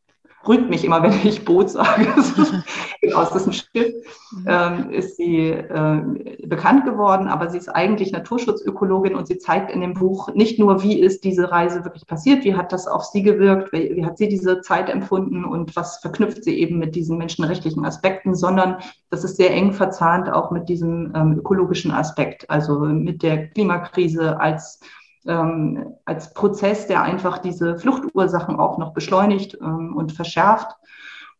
rügt 0.48 0.70
mich 0.70 0.84
immer, 0.84 1.02
wenn 1.02 1.12
ich 1.24 1.44
Boot 1.44 1.70
sage. 1.70 2.06
genau, 3.00 3.22
es 3.22 3.34
ist 3.34 3.46
ein 3.46 3.52
Schiff, 3.52 3.94
mhm. 4.32 4.44
ähm, 4.46 4.90
ist 4.90 5.16
sie 5.16 5.50
äh, 5.50 6.02
bekannt 6.46 6.84
geworden, 6.84 7.28
aber 7.28 7.48
sie 7.50 7.58
ist 7.58 7.68
eigentlich 7.68 8.12
Naturschutzökologin 8.12 9.14
und 9.14 9.26
sie 9.26 9.38
zeigt 9.38 9.70
in 9.70 9.80
dem 9.80 9.94
Buch 9.94 10.34
nicht 10.34 10.58
nur, 10.58 10.82
wie 10.82 10.98
ist 11.00 11.24
diese 11.24 11.50
Reise 11.50 11.84
wirklich 11.84 12.06
passiert, 12.06 12.44
wie 12.44 12.54
hat 12.54 12.72
das 12.72 12.86
auf 12.86 13.04
sie 13.04 13.22
gewirkt, 13.22 13.72
wie, 13.72 13.96
wie 13.96 14.04
hat 14.04 14.18
sie 14.18 14.28
diese 14.28 14.60
Zeit 14.60 14.88
empfunden 14.90 15.44
und 15.44 15.76
was 15.76 15.98
verknüpft 15.98 16.44
sie 16.44 16.58
eben 16.58 16.78
mit 16.78 16.94
diesen 16.94 17.18
menschenrechtlichen 17.18 17.84
Aspekten, 17.84 18.34
sondern 18.34 18.78
das 19.10 19.24
ist 19.24 19.36
sehr 19.36 19.50
eng 19.50 19.72
verzahnt 19.72 20.30
auch 20.30 20.50
mit 20.50 20.68
diesem 20.68 21.12
ähm, 21.14 21.38
ökologischen 21.38 21.90
Aspekt, 21.90 22.48
also 22.50 22.80
mit 22.80 23.22
der 23.22 23.48
Klimakrise 23.48 24.40
als 24.40 24.80
ähm, 25.26 25.94
als 26.04 26.32
Prozess, 26.34 26.86
der 26.86 27.02
einfach 27.02 27.38
diese 27.38 27.78
Fluchtursachen 27.78 28.58
auch 28.58 28.78
noch 28.78 28.92
beschleunigt 28.92 29.58
ähm, 29.60 29.94
und 29.96 30.12
verschärft 30.12 30.76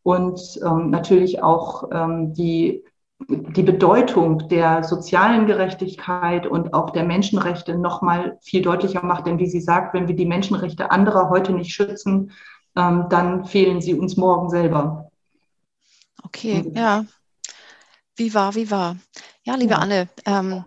und 0.02 0.40
ähm, 0.64 0.90
natürlich 0.90 1.42
auch 1.42 1.90
ähm, 1.92 2.32
die 2.34 2.84
die 3.18 3.62
Bedeutung 3.62 4.46
der 4.48 4.84
sozialen 4.84 5.46
Gerechtigkeit 5.46 6.46
und 6.46 6.74
auch 6.74 6.90
der 6.90 7.04
Menschenrechte 7.04 7.76
noch 7.76 8.02
mal 8.02 8.38
viel 8.42 8.60
deutlicher 8.60 9.02
macht. 9.02 9.26
Denn 9.26 9.38
wie 9.38 9.48
sie 9.48 9.60
sagt, 9.60 9.94
wenn 9.94 10.06
wir 10.06 10.14
die 10.14 10.26
Menschenrechte 10.26 10.90
anderer 10.90 11.30
heute 11.30 11.52
nicht 11.52 11.72
schützen, 11.72 12.32
ähm, 12.76 13.06
dann 13.08 13.46
fehlen 13.46 13.80
sie 13.80 13.94
uns 13.94 14.16
morgen 14.16 14.50
selber. 14.50 15.10
okay, 16.22 16.70
ja. 16.74 17.04
Wie 18.16 18.32
war, 18.34 18.54
wie 18.54 18.70
war? 18.70 18.96
Ja, 19.44 19.54
liebe 19.56 19.72
ja. 19.72 19.78
Anne, 19.78 20.08
ähm, 20.24 20.64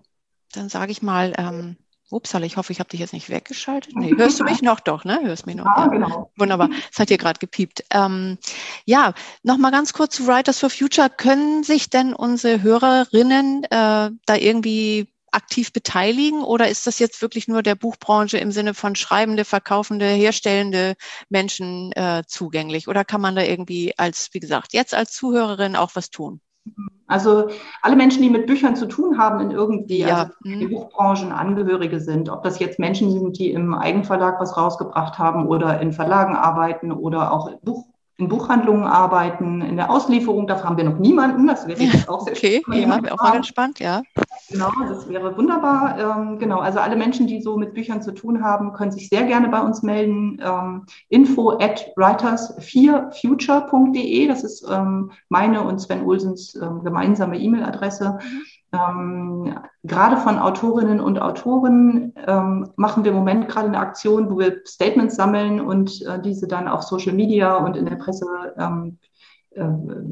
dann 0.54 0.70
sage 0.70 0.92
ich 0.92 1.02
mal, 1.02 1.34
ähm, 1.38 1.78
Upsala, 2.12 2.46
ich 2.46 2.58
hoffe, 2.58 2.72
ich 2.72 2.80
habe 2.80 2.90
dich 2.90 3.00
jetzt 3.00 3.14
nicht 3.14 3.30
weggeschaltet. 3.30 3.96
Nee, 3.96 4.14
hörst 4.18 4.40
du 4.40 4.44
mich 4.44 4.62
noch? 4.62 4.80
Doch, 4.80 5.06
ne? 5.06 5.20
Hörst 5.24 5.46
mich 5.46 5.56
noch. 5.56 5.66
Ja, 5.66 5.84
ja. 5.84 5.88
genau. 5.88 6.32
Wunderbar. 6.38 6.70
Es 6.92 7.00
hat 7.00 7.10
hier 7.10 7.18
gerade 7.18 7.40
gepiept. 7.40 7.84
Ähm, 7.92 8.38
ja, 8.86 9.14
nochmal 9.44 9.72
ganz 9.72 9.94
kurz 9.94 10.16
zu 10.16 10.28
Writers 10.28 10.60
for 10.60 10.70
Future. 10.70 11.10
Können 11.10 11.64
sich 11.64 11.90
denn 11.90 12.14
unsere 12.14 12.62
Hörerinnen 12.62 13.64
äh, 13.66 13.70
da 13.70 14.36
irgendwie 14.36 15.08
aktiv 15.32 15.72
beteiligen 15.72 16.44
oder 16.44 16.70
ist 16.70 16.88
das 16.88 17.00
jetzt 17.00 17.22
wirklich 17.22 17.48
nur 17.48 17.62
der 17.62 17.76
Buchbranche 17.76 18.38
im 18.38 18.52
Sinne 18.52 18.74
von 18.74 18.96
schreibende, 18.96 19.46
verkaufende, 19.46 20.08
herstellende 20.08 20.96
Menschen 21.30 21.92
äh, 21.94 22.24
zugänglich? 22.28 22.88
Oder 22.88 23.06
kann 23.06 23.22
man 23.22 23.36
da 23.36 23.44
irgendwie 23.44 23.98
als, 23.98 24.30
wie 24.34 24.40
gesagt, 24.40 24.74
jetzt 24.74 24.94
als 24.94 25.14
Zuhörerin 25.14 25.76
auch 25.76 25.92
was 25.94 26.10
tun? 26.10 26.42
Also 27.08 27.50
alle 27.82 27.96
Menschen, 27.96 28.22
die 28.22 28.30
mit 28.30 28.46
Büchern 28.46 28.76
zu 28.76 28.86
tun 28.86 29.18
haben 29.18 29.40
in 29.42 29.52
irgendwie, 29.52 30.00
ja. 30.00 30.16
also 30.16 30.34
die 30.44 30.68
mhm. 30.68 30.70
Buchbranchen 30.70 31.32
Angehörige 31.32 32.00
sind, 32.00 32.30
ob 32.30 32.44
das 32.44 32.60
jetzt 32.60 32.78
Menschen 32.78 33.12
sind, 33.12 33.40
die 33.40 33.52
im 33.52 33.74
Eigenverlag 33.74 34.40
was 34.40 34.56
rausgebracht 34.56 35.18
haben 35.18 35.48
oder 35.48 35.82
in 35.82 35.92
Verlagen 35.92 36.36
arbeiten 36.36 36.92
oder 36.92 37.34
auch 37.34 37.52
Buch, 37.64 37.86
in 38.18 38.28
Buchhandlungen 38.28 38.84
arbeiten, 38.84 39.62
in 39.62 39.78
der 39.78 39.90
Auslieferung, 39.90 40.46
dafür 40.46 40.66
haben 40.66 40.78
wir 40.78 40.84
noch 40.84 41.00
niemanden. 41.00 41.48
Das 41.48 41.66
wäre 41.68 41.82
ja, 41.84 41.92
auch 42.08 42.22
sehr 42.22 42.34
okay. 42.34 42.62
Okay, 42.68 42.82
ja, 42.82 43.02
wäre 43.02 43.14
auch 43.14 43.24
mal 43.24 43.40
gespannt, 43.40 43.80
ja. 43.80 44.04
Genau, 44.52 44.72
das 44.88 45.08
wäre 45.08 45.38
wunderbar. 45.38 46.00
Ähm, 46.00 46.40
genau, 46.40 46.58
also 46.60 46.80
alle 46.80 46.96
Menschen, 46.96 47.28
die 47.28 47.40
so 47.42 47.56
mit 47.56 47.76
Büchern 47.76 48.02
zu 48.02 48.12
tun 48.14 48.44
haben, 48.44 48.74
können 48.74 48.92
sich 48.92 49.10
sehr 49.10 49.26
gerne 49.26 49.50
bei 49.50 49.62
uns 49.62 49.84
melden. 49.84 50.42
Ähm, 50.44 50.88
info 51.10 51.60
at 51.60 51.86
writers4future.de, 51.96 54.28
das 54.28 54.44
ist 54.44 54.68
ähm, 54.70 55.12
meine 55.30 55.62
und 55.62 55.80
Sven 55.80 56.04
Olsens 56.04 56.56
ähm, 56.56 56.84
gemeinsame 56.84 57.40
E-Mail-Adresse. 57.40 58.18
Ähm, 58.72 59.56
gerade 59.84 60.18
von 60.18 60.38
Autorinnen 60.40 61.00
und 61.00 61.22
Autoren 61.22 62.14
ähm, 62.28 62.70
machen 62.76 63.04
wir 63.04 63.12
im 63.12 63.18
Moment 63.18 63.50
gerade 63.50 63.68
eine 63.68 63.78
Aktion, 63.80 64.32
wo 64.32 64.40
wir 64.40 64.62
Statements 64.66 65.16
sammeln 65.16 65.62
und 65.62 66.04
äh, 66.08 66.20
diese 66.22 66.48
dann 66.48 66.68
auf 66.68 66.82
Social 66.84 67.14
Media 67.14 67.58
und 67.58 67.78
in 67.78 67.86
der 67.86 67.98
Presse 67.98 68.26
ähm, 68.58 68.98
äh, 69.52 69.66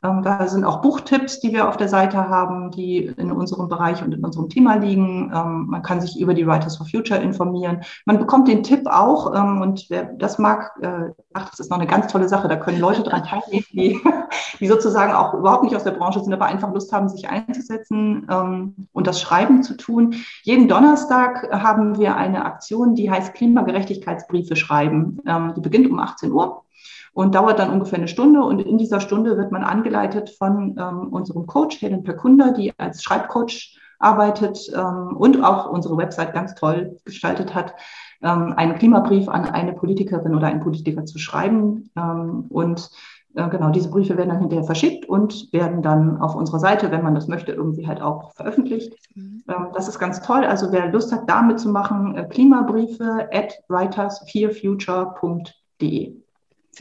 Ähm, 0.03 0.23
da 0.23 0.47
sind 0.47 0.65
auch 0.65 0.81
Buchtipps, 0.81 1.39
die 1.39 1.53
wir 1.53 1.69
auf 1.69 1.77
der 1.77 1.87
Seite 1.87 2.27
haben, 2.27 2.71
die 2.71 3.05
in 3.05 3.31
unserem 3.31 3.69
Bereich 3.69 4.03
und 4.03 4.13
in 4.13 4.23
unserem 4.23 4.49
Thema 4.49 4.75
liegen. 4.75 5.31
Ähm, 5.33 5.67
man 5.69 5.83
kann 5.83 6.01
sich 6.01 6.19
über 6.19 6.33
die 6.33 6.47
Writers 6.47 6.77
for 6.77 6.87
Future 6.87 7.19
informieren. 7.19 7.81
Man 8.05 8.17
bekommt 8.17 8.47
den 8.47 8.63
Tipp 8.63 8.87
auch 8.87 9.35
ähm, 9.35 9.61
und 9.61 9.85
wer 9.89 10.05
das 10.05 10.39
mag, 10.39 10.71
äh, 10.81 11.11
ach, 11.33 11.49
das 11.51 11.59
ist 11.59 11.69
noch 11.69 11.77
eine 11.77 11.87
ganz 11.87 12.11
tolle 12.11 12.27
Sache. 12.27 12.47
Da 12.47 12.55
können 12.55 12.79
Leute 12.79 13.03
dran 13.03 13.23
teilnehmen, 13.23 13.65
die, 13.73 14.01
die 14.59 14.67
sozusagen 14.67 15.13
auch 15.13 15.35
überhaupt 15.35 15.63
nicht 15.63 15.75
aus 15.75 15.83
der 15.83 15.91
Branche 15.91 16.19
sind, 16.19 16.33
aber 16.33 16.45
einfach 16.45 16.73
Lust 16.73 16.91
haben, 16.91 17.09
sich 17.09 17.29
einzusetzen 17.29 18.25
und 18.93 19.07
das 19.07 19.21
Schreiben 19.21 19.63
zu 19.63 19.75
tun. 19.75 20.15
Jeden 20.43 20.67
Donnerstag 20.67 21.49
haben 21.51 21.97
wir 21.97 22.15
eine 22.15 22.45
Aktion, 22.45 22.95
die 22.95 23.11
heißt 23.11 23.33
Klimagerechtigkeitsbriefe 23.33 24.55
schreiben. 24.55 25.19
Die 25.55 25.61
beginnt 25.61 25.89
um 25.89 25.99
18 25.99 26.31
Uhr 26.31 26.63
und 27.13 27.35
dauert 27.35 27.59
dann 27.59 27.71
ungefähr 27.71 27.97
eine 27.97 28.07
Stunde. 28.07 28.41
Und 28.41 28.61
in 28.61 28.77
dieser 28.77 29.01
Stunde 29.01 29.37
wird 29.37 29.51
man 29.51 29.63
angeleitet 29.63 30.29
von 30.29 30.75
ähm, 30.79 31.07
unserem 31.09 31.45
Coach, 31.45 31.81
Helen 31.81 32.03
Perkunda, 32.03 32.51
die 32.51 32.73
als 32.77 33.03
Schreibcoach 33.03 33.77
arbeitet 33.99 34.71
ähm, 34.73 35.15
und 35.15 35.43
auch 35.43 35.69
unsere 35.69 35.97
Website 35.97 36.33
ganz 36.33 36.55
toll 36.55 36.97
gestaltet 37.05 37.53
hat, 37.53 37.75
ähm, 38.21 38.53
einen 38.55 38.75
Klimabrief 38.75 39.29
an 39.29 39.45
eine 39.45 39.73
Politikerin 39.73 40.35
oder 40.35 40.47
einen 40.47 40.61
Politiker 40.61 41.05
zu 41.05 41.19
schreiben. 41.19 41.89
Ähm, 41.95 42.45
und 42.49 42.89
äh, 43.35 43.47
genau, 43.49 43.69
diese 43.69 43.91
Briefe 43.91 44.17
werden 44.17 44.29
dann 44.29 44.39
hinterher 44.39 44.65
verschickt 44.65 45.07
und 45.07 45.53
werden 45.53 45.81
dann 45.81 46.19
auf 46.19 46.35
unserer 46.35 46.59
Seite, 46.59 46.91
wenn 46.91 47.03
man 47.03 47.15
das 47.15 47.27
möchte, 47.27 47.51
irgendwie 47.51 47.87
halt 47.87 48.01
auch 48.01 48.33
veröffentlicht. 48.33 48.95
Mhm. 49.15 49.43
Das 49.73 49.87
ist 49.87 49.99
ganz 49.99 50.21
toll. 50.21 50.45
Also 50.45 50.71
wer 50.71 50.91
Lust 50.91 51.11
hat, 51.11 51.29
damit 51.29 51.59
zu 51.59 51.69
machen, 51.69 52.15
äh, 52.15 52.25
Klimabriefe 52.25 53.27
at 53.31 53.53
writers4future.de 53.69 56.20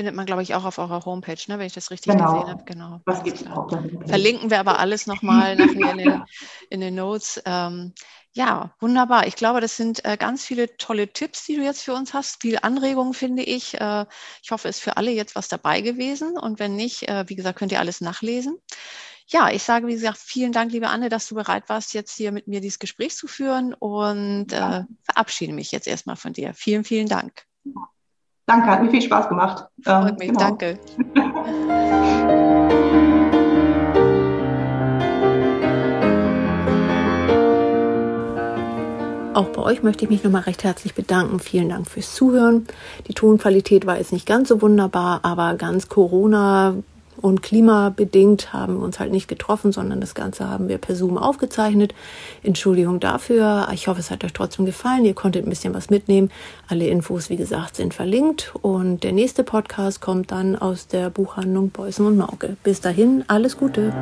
findet 0.00 0.14
man, 0.14 0.24
glaube 0.24 0.42
ich, 0.42 0.54
auch 0.54 0.64
auf 0.64 0.78
eurer 0.78 1.04
Homepage, 1.04 1.36
ne, 1.48 1.58
wenn 1.58 1.66
ich 1.66 1.74
das 1.74 1.90
richtig 1.90 2.14
genau. 2.14 2.32
gesehen 2.32 2.48
habe. 2.48 2.64
Genau. 2.64 3.02
Was 3.04 3.22
gibt's 3.22 3.46
auch 3.46 3.68
Verlinken 4.06 4.48
wir 4.48 4.58
aber 4.58 4.78
alles 4.78 5.06
nochmal 5.06 5.56
nachher 5.56 5.90
in 5.90 5.98
den, 5.98 6.22
in 6.70 6.80
den 6.80 6.94
Notes. 6.94 7.38
Ähm, 7.44 7.92
ja, 8.32 8.74
wunderbar. 8.80 9.26
Ich 9.26 9.36
glaube, 9.36 9.60
das 9.60 9.76
sind 9.76 10.02
äh, 10.06 10.16
ganz 10.16 10.42
viele 10.42 10.74
tolle 10.78 11.12
Tipps, 11.12 11.44
die 11.44 11.56
du 11.56 11.62
jetzt 11.62 11.82
für 11.82 11.92
uns 11.92 12.14
hast. 12.14 12.40
Viel 12.40 12.60
Anregungen, 12.62 13.12
finde 13.12 13.42
ich. 13.42 13.78
Äh, 13.78 14.06
ich 14.42 14.52
hoffe, 14.52 14.68
es 14.68 14.78
ist 14.78 14.82
für 14.82 14.96
alle 14.96 15.10
jetzt 15.10 15.36
was 15.36 15.48
dabei 15.48 15.82
gewesen. 15.82 16.38
Und 16.38 16.58
wenn 16.60 16.76
nicht, 16.76 17.06
äh, 17.06 17.28
wie 17.28 17.36
gesagt, 17.36 17.58
könnt 17.58 17.72
ihr 17.72 17.80
alles 17.80 18.00
nachlesen. 18.00 18.56
Ja, 19.26 19.50
ich 19.50 19.62
sage, 19.64 19.86
wie 19.86 19.92
gesagt, 19.92 20.16
vielen 20.16 20.52
Dank, 20.52 20.72
liebe 20.72 20.88
Anne, 20.88 21.10
dass 21.10 21.28
du 21.28 21.34
bereit 21.34 21.68
warst, 21.68 21.92
jetzt 21.92 22.16
hier 22.16 22.32
mit 22.32 22.48
mir 22.48 22.62
dieses 22.62 22.78
Gespräch 22.78 23.14
zu 23.14 23.26
führen 23.26 23.74
und 23.74 24.50
äh, 24.54 24.84
verabschiede 25.02 25.52
mich 25.52 25.72
jetzt 25.72 25.86
erstmal 25.86 26.16
von 26.16 26.32
dir. 26.32 26.54
Vielen, 26.54 26.84
vielen 26.84 27.06
Dank. 27.06 27.44
Danke, 28.50 28.66
hat 28.66 28.82
mir 28.82 28.90
viel 28.90 29.00
Spaß 29.00 29.28
gemacht. 29.28 29.66
Freut 29.84 30.10
ähm, 30.10 30.16
mich, 30.18 30.28
genau. 30.30 30.40
danke. 30.40 30.76
Auch 39.34 39.46
bei 39.50 39.62
euch 39.62 39.84
möchte 39.84 40.04
ich 40.04 40.10
mich 40.10 40.24
nochmal 40.24 40.42
recht 40.42 40.64
herzlich 40.64 40.96
bedanken. 40.96 41.38
Vielen 41.38 41.68
Dank 41.68 41.86
fürs 41.86 42.16
Zuhören. 42.16 42.66
Die 43.06 43.14
Tonqualität 43.14 43.86
war 43.86 43.98
jetzt 43.98 44.12
nicht 44.12 44.26
ganz 44.26 44.48
so 44.48 44.60
wunderbar, 44.60 45.20
aber 45.22 45.54
ganz 45.54 45.88
Corona 45.88 46.74
und 47.20 47.42
klimabedingt 47.42 48.52
haben 48.52 48.78
wir 48.78 48.84
uns 48.84 48.98
halt 48.98 49.12
nicht 49.12 49.28
getroffen, 49.28 49.72
sondern 49.72 50.00
das 50.00 50.14
Ganze 50.14 50.48
haben 50.48 50.68
wir 50.68 50.78
per 50.78 50.96
Zoom 50.96 51.18
aufgezeichnet. 51.18 51.94
Entschuldigung 52.42 53.00
dafür. 53.00 53.68
Ich 53.72 53.88
hoffe, 53.88 54.00
es 54.00 54.10
hat 54.10 54.24
euch 54.24 54.32
trotzdem 54.32 54.66
gefallen. 54.66 55.04
Ihr 55.04 55.14
konntet 55.14 55.46
ein 55.46 55.50
bisschen 55.50 55.74
was 55.74 55.90
mitnehmen. 55.90 56.30
Alle 56.68 56.86
Infos, 56.88 57.30
wie 57.30 57.36
gesagt, 57.36 57.76
sind 57.76 57.94
verlinkt. 57.94 58.52
Und 58.62 59.04
der 59.04 59.12
nächste 59.12 59.44
Podcast 59.44 60.00
kommt 60.00 60.32
dann 60.32 60.56
aus 60.56 60.86
der 60.88 61.10
Buchhandlung 61.10 61.70
Beußen 61.70 62.04
und 62.04 62.16
Mauke. 62.16 62.56
Bis 62.62 62.80
dahin, 62.80 63.24
alles 63.28 63.56
Gute. 63.56 63.92